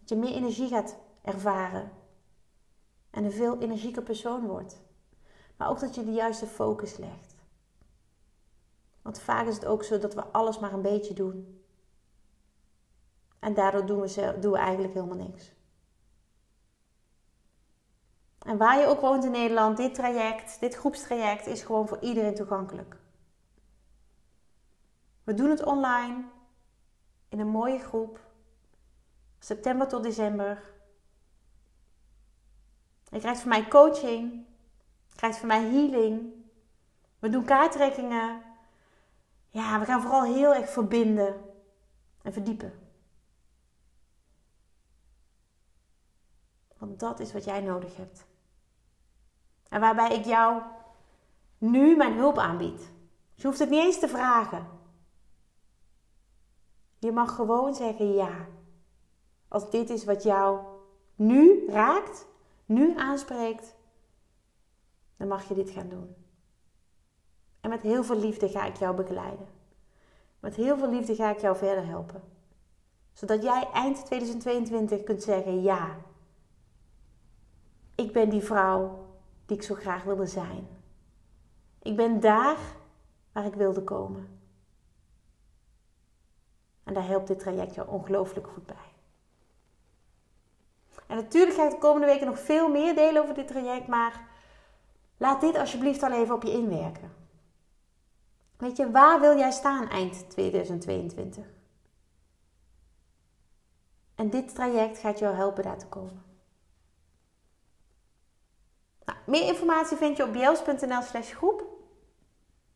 Dat 0.08 0.18
je 0.18 0.24
meer 0.24 0.34
energie 0.34 0.68
gaat 0.68 0.96
ervaren. 1.22 1.90
En 3.10 3.24
een 3.24 3.32
veel 3.32 3.58
energieker 3.58 4.02
persoon 4.02 4.46
wordt. 4.46 4.80
Maar 5.56 5.68
ook 5.68 5.80
dat 5.80 5.94
je 5.94 6.04
de 6.04 6.12
juiste 6.12 6.46
focus 6.46 6.96
legt. 6.96 7.34
Want 9.02 9.20
vaak 9.20 9.46
is 9.46 9.54
het 9.54 9.66
ook 9.66 9.84
zo 9.84 9.98
dat 9.98 10.14
we 10.14 10.24
alles 10.24 10.58
maar 10.58 10.72
een 10.72 10.82
beetje 10.82 11.14
doen. 11.14 11.62
En 13.38 13.54
daardoor 13.54 13.86
doen 13.86 14.00
we, 14.00 14.36
doen 14.40 14.52
we 14.52 14.58
eigenlijk 14.58 14.94
helemaal 14.94 15.26
niks. 15.26 15.52
En 18.38 18.56
waar 18.56 18.78
je 18.78 18.86
ook 18.86 19.00
woont 19.00 19.24
in 19.24 19.30
Nederland, 19.30 19.76
dit 19.76 19.94
traject, 19.94 20.60
dit 20.60 20.74
groepstraject 20.74 21.46
is 21.46 21.62
gewoon 21.62 21.88
voor 21.88 22.00
iedereen 22.00 22.34
toegankelijk. 22.34 22.96
We 25.24 25.34
doen 25.34 25.50
het 25.50 25.64
online 25.64 26.24
in 27.28 27.40
een 27.40 27.48
mooie 27.48 27.78
groep. 27.78 28.26
September 29.38 29.88
tot 29.88 30.02
december. 30.02 30.62
Je 33.10 33.18
krijgt 33.18 33.40
van 33.40 33.48
mij 33.48 33.68
coaching. 33.68 34.46
Je 35.06 35.16
krijgt 35.16 35.38
van 35.38 35.48
mij 35.48 35.62
healing. 35.62 36.32
We 37.18 37.28
doen 37.28 37.44
kaarttrekkingen. 37.44 38.42
Ja, 39.48 39.78
we 39.78 39.84
gaan 39.84 40.02
vooral 40.02 40.24
heel 40.24 40.54
erg 40.54 40.70
verbinden 40.70 41.44
en 42.22 42.32
verdiepen. 42.32 42.72
Want 46.78 47.00
dat 47.00 47.20
is 47.20 47.32
wat 47.32 47.44
jij 47.44 47.60
nodig 47.60 47.96
hebt. 47.96 48.26
En 49.68 49.80
waarbij 49.80 50.14
ik 50.14 50.24
jou 50.24 50.62
nu 51.58 51.96
mijn 51.96 52.14
hulp 52.14 52.38
aanbied. 52.38 52.90
je 53.34 53.46
hoeft 53.46 53.58
het 53.58 53.70
niet 53.70 53.84
eens 53.84 53.98
te 53.98 54.08
vragen. 54.08 54.66
Je 56.98 57.12
mag 57.12 57.34
gewoon 57.34 57.74
zeggen 57.74 58.14
ja. 58.14 58.46
Als 59.48 59.70
dit 59.70 59.90
is 59.90 60.04
wat 60.04 60.22
jou 60.22 60.60
nu 61.14 61.66
raakt, 61.68 62.26
nu 62.64 62.98
aanspreekt, 62.98 63.74
dan 65.16 65.28
mag 65.28 65.48
je 65.48 65.54
dit 65.54 65.70
gaan 65.70 65.88
doen. 65.88 66.14
En 67.60 67.70
met 67.70 67.82
heel 67.82 68.04
veel 68.04 68.18
liefde 68.18 68.48
ga 68.48 68.64
ik 68.64 68.76
jou 68.76 68.96
begeleiden. 68.96 69.46
Met 70.40 70.54
heel 70.54 70.78
veel 70.78 70.90
liefde 70.90 71.14
ga 71.14 71.30
ik 71.30 71.38
jou 71.38 71.56
verder 71.56 71.86
helpen. 71.86 72.22
Zodat 73.12 73.42
jij 73.42 73.68
eind 73.72 74.04
2022 74.04 75.02
kunt 75.02 75.22
zeggen: 75.22 75.62
ja, 75.62 75.96
ik 77.94 78.12
ben 78.12 78.28
die 78.28 78.42
vrouw 78.42 79.06
die 79.46 79.56
ik 79.56 79.62
zo 79.62 79.74
graag 79.74 80.02
wilde 80.02 80.26
zijn. 80.26 80.68
Ik 81.82 81.96
ben 81.96 82.20
daar 82.20 82.58
waar 83.32 83.44
ik 83.44 83.54
wilde 83.54 83.84
komen. 83.84 84.40
En 86.84 86.94
daar 86.94 87.06
helpt 87.06 87.26
dit 87.26 87.38
traject 87.38 87.74
jou 87.74 87.88
ongelooflijk 87.88 88.46
goed 88.46 88.66
bij. 88.66 88.87
En 91.08 91.16
natuurlijk 91.16 91.56
ga 91.56 91.64
ik 91.64 91.70
de 91.70 91.78
komende 91.78 92.06
weken 92.06 92.26
nog 92.26 92.38
veel 92.38 92.68
meer 92.68 92.94
delen 92.94 93.22
over 93.22 93.34
dit 93.34 93.46
traject, 93.46 93.86
maar 93.86 94.26
laat 95.16 95.40
dit 95.40 95.56
alsjeblieft 95.56 96.02
al 96.02 96.12
even 96.12 96.34
op 96.34 96.42
je 96.42 96.52
inwerken. 96.52 97.12
Weet 98.56 98.76
je, 98.76 98.90
waar 98.90 99.20
wil 99.20 99.38
jij 99.38 99.50
staan 99.50 99.88
eind 99.88 100.30
2022? 100.30 101.44
En 104.14 104.30
dit 104.30 104.54
traject 104.54 104.98
gaat 104.98 105.18
jou 105.18 105.34
helpen 105.34 105.62
daar 105.62 105.78
te 105.78 105.86
komen. 105.86 106.22
Nou, 109.04 109.18
meer 109.26 109.46
informatie 109.46 109.96
vind 109.96 110.16
je 110.16 110.24
op 110.24 110.32
bjels.nl 110.32 111.02
slash 111.02 111.34
groep. 111.34 111.62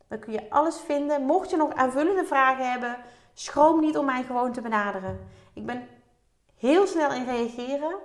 Dan 0.09 0.19
kun 0.19 0.33
je 0.33 0.51
alles 0.51 0.81
vinden. 0.81 1.23
Mocht 1.23 1.51
je 1.51 1.57
nog 1.57 1.73
aanvullende 1.73 2.25
vragen 2.25 2.71
hebben, 2.71 2.97
schroom 3.35 3.81
niet 3.81 3.97
om 3.97 4.05
mij 4.05 4.23
gewoon 4.23 4.53
te 4.53 4.61
benaderen. 4.61 5.29
Ik 5.55 5.67
ben 5.67 5.89
heel 6.57 6.87
snel 6.87 7.13
in 7.13 7.25
reageren. 7.25 7.99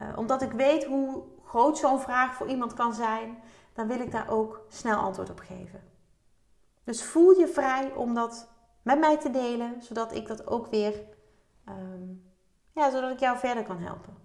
Uh, 0.00 0.12
omdat 0.16 0.42
ik 0.42 0.52
weet 0.52 0.84
hoe 0.84 1.22
groot 1.44 1.78
zo'n 1.78 2.00
vraag 2.00 2.34
voor 2.34 2.46
iemand 2.46 2.74
kan 2.74 2.94
zijn, 2.94 3.42
dan 3.72 3.86
wil 3.86 4.00
ik 4.00 4.10
daar 4.10 4.30
ook 4.30 4.64
snel 4.68 4.98
antwoord 4.98 5.30
op 5.30 5.38
geven. 5.38 5.82
Dus 6.84 7.04
voel 7.04 7.38
je 7.38 7.48
vrij 7.48 7.92
om 7.94 8.14
dat 8.14 8.48
met 8.82 8.98
mij 8.98 9.18
te 9.18 9.30
delen, 9.30 9.82
zodat 9.82 10.14
ik 10.14 10.26
dat 10.26 10.46
ook 10.46 10.66
weer, 10.66 11.04
um, 11.68 12.32
ja, 12.72 12.90
zodat 12.90 13.10
ik 13.10 13.18
jou 13.18 13.38
verder 13.38 13.64
kan 13.64 13.78
helpen. 13.78 14.16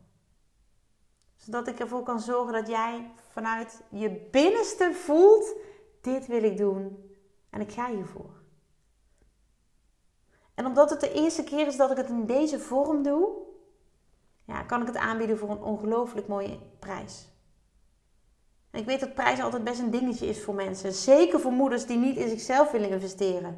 Zodat 1.36 1.68
ik 1.68 1.80
ervoor 1.80 2.04
kan 2.04 2.20
zorgen 2.20 2.54
dat 2.54 2.68
jij 2.68 3.12
vanuit 3.30 3.82
je 3.90 4.28
binnenste 4.32 4.94
voelt, 4.94 5.56
dit 6.02 6.28
wil 6.28 6.44
ik 6.44 6.58
doen 6.58 7.12
en 7.50 7.62
ik 7.62 7.72
ga 7.72 7.90
hiervoor. 7.90 8.42
En 10.54 10.66
omdat 10.66 10.90
het 10.90 11.00
de 11.00 11.12
eerste 11.12 11.44
keer 11.44 11.68
is 11.68 11.78
dat 11.78 11.92
ik 11.92 11.98
het 11.98 12.10
in 12.10 12.26
deze 12.26 12.60
vorm 12.60 13.04
doe, 13.04 13.47
ja, 14.48 14.64
kan 14.64 14.82
ik 14.82 14.88
het 14.88 14.98
aanbieden 14.98 15.38
voor 15.38 15.50
een 15.50 15.62
ongelooflijk 15.62 16.28
mooie 16.28 16.60
prijs. 16.80 17.28
En 18.72 18.80
ik 18.80 18.86
weet 18.86 19.00
dat 19.00 19.14
prijs 19.14 19.42
altijd 19.42 19.64
best 19.64 19.80
een 19.80 19.92
dingetje 19.92 20.28
is 20.28 20.44
voor 20.44 20.54
mensen. 20.54 20.94
Zeker 20.94 21.40
voor 21.40 21.52
moeders 21.52 21.86
die 21.86 21.98
niet 21.98 22.18
in 22.18 22.30
zichzelf 22.30 22.72
willen 22.72 22.90
investeren. 22.90 23.58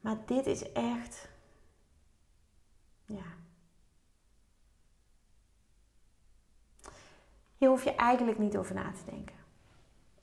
Maar 0.00 0.16
dit 0.26 0.46
is 0.46 0.72
echt. 0.72 1.28
Ja. 3.06 3.24
Hier 7.56 7.68
hoef 7.68 7.84
je 7.84 7.94
eigenlijk 7.94 8.38
niet 8.38 8.56
over 8.56 8.74
na 8.74 8.92
te 8.92 9.10
denken. 9.10 9.36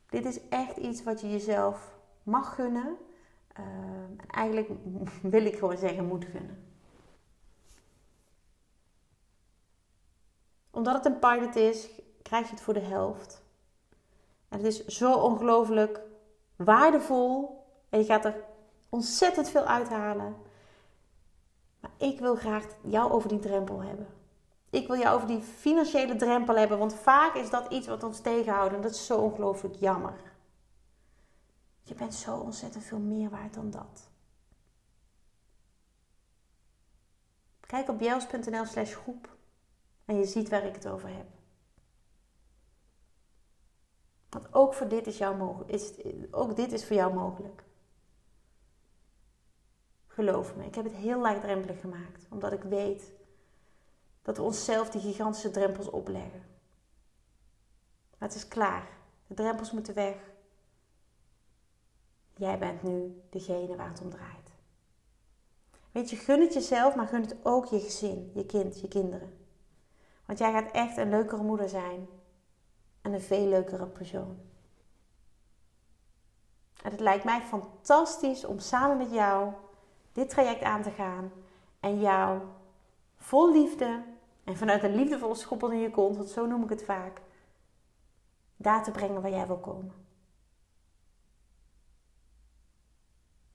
Dit 0.09 0.25
is 0.25 0.47
echt 0.49 0.77
iets 0.77 1.03
wat 1.03 1.21
je 1.21 1.29
jezelf 1.29 1.97
mag 2.23 2.55
gunnen. 2.55 2.97
Uh, 3.59 3.65
eigenlijk 4.27 4.69
wil 5.21 5.45
ik 5.45 5.57
gewoon 5.57 5.77
zeggen, 5.77 6.05
moet 6.05 6.25
gunnen. 6.25 6.68
Omdat 10.79 10.93
het 10.93 11.05
een 11.05 11.19
pilot 11.19 11.55
is, 11.55 11.89
krijg 12.21 12.45
je 12.45 12.51
het 12.51 12.61
voor 12.61 12.73
de 12.73 12.79
helft. 12.79 13.43
En 14.49 14.57
het 14.57 14.67
is 14.67 14.85
zo 14.85 15.13
ongelooflijk 15.13 16.01
waardevol. 16.55 17.63
En 17.89 17.99
je 17.99 18.05
gaat 18.05 18.25
er 18.25 18.43
ontzettend 18.89 19.49
veel 19.49 19.65
uithalen. 19.65 20.35
Maar 21.79 21.91
ik 21.97 22.19
wil 22.19 22.35
graag 22.35 22.65
jou 22.81 23.11
over 23.11 23.29
die 23.29 23.39
drempel 23.39 23.81
hebben. 23.83 24.07
Ik 24.69 24.87
wil 24.87 24.97
jou 24.97 25.15
over 25.15 25.27
die 25.27 25.41
financiële 25.41 26.15
drempel 26.15 26.55
hebben. 26.55 26.77
Want 26.77 26.93
vaak 26.93 27.35
is 27.35 27.49
dat 27.49 27.71
iets 27.71 27.87
wat 27.87 28.03
ons 28.03 28.19
tegenhoudt. 28.19 28.73
En 28.73 28.81
dat 28.81 28.91
is 28.91 29.05
zo 29.05 29.17
ongelooflijk 29.17 29.75
jammer. 29.75 30.21
Je 31.83 31.95
bent 31.95 32.13
zo 32.13 32.37
ontzettend 32.37 32.83
veel 32.83 32.99
meer 32.99 33.29
waard 33.29 33.53
dan 33.53 33.69
dat. 33.69 34.09
Kijk 37.59 37.89
op 37.89 38.01
jels.nl 38.01 38.65
slash 38.65 38.95
groep. 38.95 39.37
En 40.09 40.17
je 40.17 40.25
ziet 40.25 40.49
waar 40.49 40.65
ik 40.65 40.75
het 40.75 40.87
over 40.87 41.09
heb. 41.09 41.25
Want 44.29 44.53
ook, 44.53 44.73
voor 44.73 44.87
dit 44.87 45.07
is, 45.07 45.17
jou 45.17 45.63
is, 45.65 45.93
ook 46.31 46.55
dit 46.55 46.71
is 46.71 46.85
voor 46.85 46.95
jou 46.95 47.13
mogelijk. 47.13 47.63
Geloof 50.07 50.55
me, 50.55 50.65
ik 50.65 50.75
heb 50.75 50.83
het 50.83 50.93
heel 50.93 51.19
laagdrempelig 51.19 51.79
gemaakt. 51.79 52.25
Omdat 52.29 52.51
ik 52.51 52.61
weet 52.61 53.11
dat 54.21 54.37
we 54.37 54.43
onszelf 54.43 54.89
die 54.89 55.01
gigantische 55.01 55.51
drempels 55.51 55.89
opleggen. 55.89 56.45
Maar 58.17 58.29
het 58.29 58.35
is 58.35 58.47
klaar. 58.47 58.89
De 59.27 59.33
drempels 59.33 59.71
moeten 59.71 59.93
weg. 59.93 60.15
Jij 62.35 62.59
bent 62.59 62.83
nu 62.83 63.21
degene 63.29 63.75
waar 63.75 63.89
het 63.89 64.01
om 64.01 64.09
draait. 64.09 64.51
Weet 65.91 66.09
je, 66.09 66.15
gun 66.15 66.41
het 66.41 66.53
jezelf, 66.53 66.95
maar 66.95 67.07
gun 67.07 67.21
het 67.21 67.35
ook 67.43 67.65
je 67.65 67.79
gezin, 67.79 68.31
je 68.33 68.45
kind, 68.45 68.79
je 68.79 68.87
kinderen. 68.87 69.38
Want 70.29 70.41
jij 70.41 70.51
gaat 70.51 70.71
echt 70.71 70.97
een 70.97 71.09
leukere 71.09 71.43
moeder 71.43 71.69
zijn. 71.69 72.07
En 73.01 73.13
een 73.13 73.21
veel 73.21 73.47
leukere 73.47 73.85
persoon. 73.85 74.37
En 76.83 76.91
het 76.91 76.99
lijkt 76.99 77.23
mij 77.23 77.41
fantastisch 77.41 78.45
om 78.45 78.59
samen 78.59 78.97
met 78.97 79.11
jou 79.11 79.53
dit 80.11 80.29
traject 80.29 80.63
aan 80.63 80.81
te 80.81 80.91
gaan. 80.91 81.31
En 81.79 81.99
jou 81.99 82.41
vol 83.15 83.51
liefde 83.51 84.03
en 84.43 84.57
vanuit 84.57 84.83
een 84.83 84.95
liefdevolle 84.95 85.35
schoppel 85.35 85.71
in 85.71 85.79
je 85.79 85.91
kont, 85.91 86.17
want 86.17 86.29
zo 86.29 86.45
noem 86.45 86.63
ik 86.63 86.69
het 86.69 86.83
vaak, 86.83 87.21
daar 88.55 88.83
te 88.83 88.91
brengen 88.91 89.21
waar 89.21 89.31
jij 89.31 89.47
wil 89.47 89.59
komen. 89.59 90.05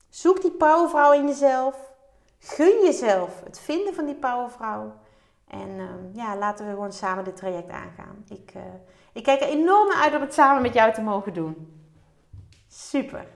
Zoek 0.09 0.43
die 0.43 0.53
powervrouw 0.53 1.13
in 1.13 1.27
jezelf. 1.27 1.93
Gun 2.39 2.85
jezelf 2.85 3.43
het 3.45 3.59
vinden 3.59 3.95
van 3.95 4.05
die 4.05 4.17
powervrouw. 4.17 5.03
En 5.49 5.79
ehm, 5.79 6.13
ja, 6.13 6.37
laten 6.37 6.67
we 6.67 6.73
gewoon 6.73 6.93
samen 6.93 7.25
dit 7.25 7.37
traject 7.37 7.71
aangaan. 7.71 8.25
Ik, 8.29 8.53
uh, 8.57 8.63
ik 9.13 9.23
kijk 9.23 9.41
er 9.41 9.49
enorm 9.49 9.93
uit 9.93 10.15
om 10.15 10.21
het 10.21 10.35
samen 10.35 10.63
met 10.63 10.75
jou 10.75 10.93
te 10.93 11.03
mogen 11.03 11.35
doen. 11.35 11.83
Super. 12.69 13.27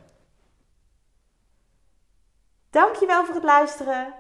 Dankjewel 2.71 3.25
voor 3.25 3.35
het 3.35 3.45
luisteren. 3.45 4.15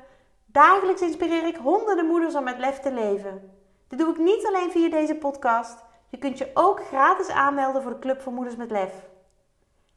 Dagelijks 0.46 1.00
inspireer 1.00 1.46
ik 1.46 1.56
honderden 1.56 2.06
moeders 2.06 2.34
om 2.34 2.44
met 2.44 2.58
lef 2.58 2.80
te 2.80 2.92
leven. 2.92 3.50
Dit 3.88 3.98
doe 3.98 4.10
ik 4.10 4.18
niet 4.18 4.46
alleen 4.46 4.70
via 4.70 4.90
deze 4.90 5.14
podcast. 5.14 5.84
Je 6.08 6.18
kunt 6.18 6.38
je 6.38 6.50
ook 6.54 6.86
gratis 6.86 7.28
aanmelden 7.28 7.82
voor 7.82 7.90
de 7.90 7.98
Club 7.98 8.20
voor 8.20 8.32
Moeders 8.32 8.56
met 8.56 8.70
Lef. 8.70 8.92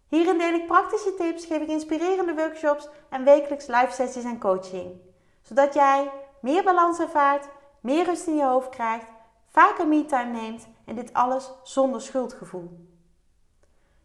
Hierin 0.07 0.37
deel 0.37 0.53
ik 0.53 0.67
praktische 0.67 1.13
tips, 1.13 1.45
geef 1.45 1.61
ik 1.61 1.67
inspirerende 1.67 2.33
workshops 2.33 2.89
en 3.09 3.23
wekelijks 3.23 3.67
live 3.67 3.91
sessies 3.91 4.23
en 4.23 4.39
coaching. 4.39 5.01
Zodat 5.41 5.73
jij 5.73 6.11
meer 6.41 6.63
balans 6.63 6.99
ervaart 6.99 7.47
meer 7.81 8.05
rust 8.05 8.27
in 8.27 8.35
je 8.35 8.43
hoofd 8.43 8.69
krijgt, 8.69 9.11
vaker 9.47 9.87
me-time 9.87 10.31
neemt 10.31 10.67
en 10.85 10.95
dit 10.95 11.13
alles 11.13 11.51
zonder 11.63 12.01
schuldgevoel. 12.01 12.89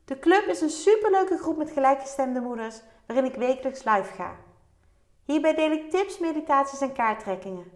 De 0.04 0.18
club 0.18 0.46
is 0.46 0.60
een 0.60 0.70
superleuke 0.70 1.38
groep 1.38 1.56
met 1.56 1.70
gelijkgestemde 1.70 2.40
moeders 2.40 2.80
waarin 3.06 3.24
ik 3.24 3.34
wekelijks 3.34 3.84
live 3.84 4.12
ga. 4.14 4.36
Hierbij 5.24 5.54
deel 5.54 5.70
ik 5.70 5.90
tips, 5.90 6.18
meditaties 6.18 6.80
en 6.80 6.92
kaarttrekkingen. 6.92 7.70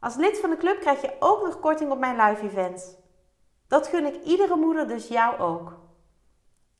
Als 0.00 0.16
lid 0.16 0.38
van 0.38 0.50
de 0.50 0.56
club 0.56 0.80
krijg 0.80 1.00
je 1.00 1.16
ook 1.18 1.42
nog 1.42 1.60
korting 1.60 1.90
op 1.90 1.98
mijn 1.98 2.16
live 2.16 2.42
events. 2.46 2.94
Dat 3.68 3.86
gun 3.86 4.06
ik 4.06 4.24
iedere 4.24 4.56
moeder, 4.56 4.88
dus 4.88 5.08
jou 5.08 5.38
ook. 5.38 5.78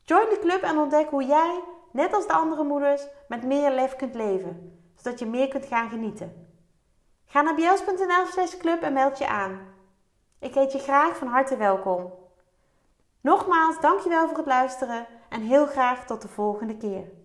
Join 0.02 0.28
de 0.28 0.38
club 0.40 0.62
en 0.62 0.78
ontdek 0.78 1.10
hoe 1.10 1.24
jij, 1.24 1.62
net 1.92 2.12
als 2.12 2.26
de 2.26 2.32
andere 2.32 2.64
moeders, 2.64 3.06
met 3.28 3.42
meer 3.42 3.70
lef 3.70 3.96
kunt 3.96 4.14
leven, 4.14 4.80
zodat 4.96 5.18
je 5.18 5.26
meer 5.26 5.48
kunt 5.48 5.66
gaan 5.66 5.88
genieten. 5.88 6.47
Ga 7.30 7.42
naar 7.42 7.54
bjels.nl 7.54 8.26
slash 8.26 8.56
club 8.56 8.82
en 8.82 8.92
meld 8.92 9.18
je 9.18 9.28
aan. 9.28 9.60
Ik 10.38 10.54
heet 10.54 10.72
je 10.72 10.78
graag 10.78 11.16
van 11.16 11.28
harte 11.28 11.56
welkom. 11.56 12.12
Nogmaals, 13.20 13.80
dankjewel 13.80 14.28
voor 14.28 14.36
het 14.36 14.46
luisteren 14.46 15.06
en 15.28 15.40
heel 15.40 15.66
graag 15.66 16.06
tot 16.06 16.22
de 16.22 16.28
volgende 16.28 16.76
keer. 16.76 17.17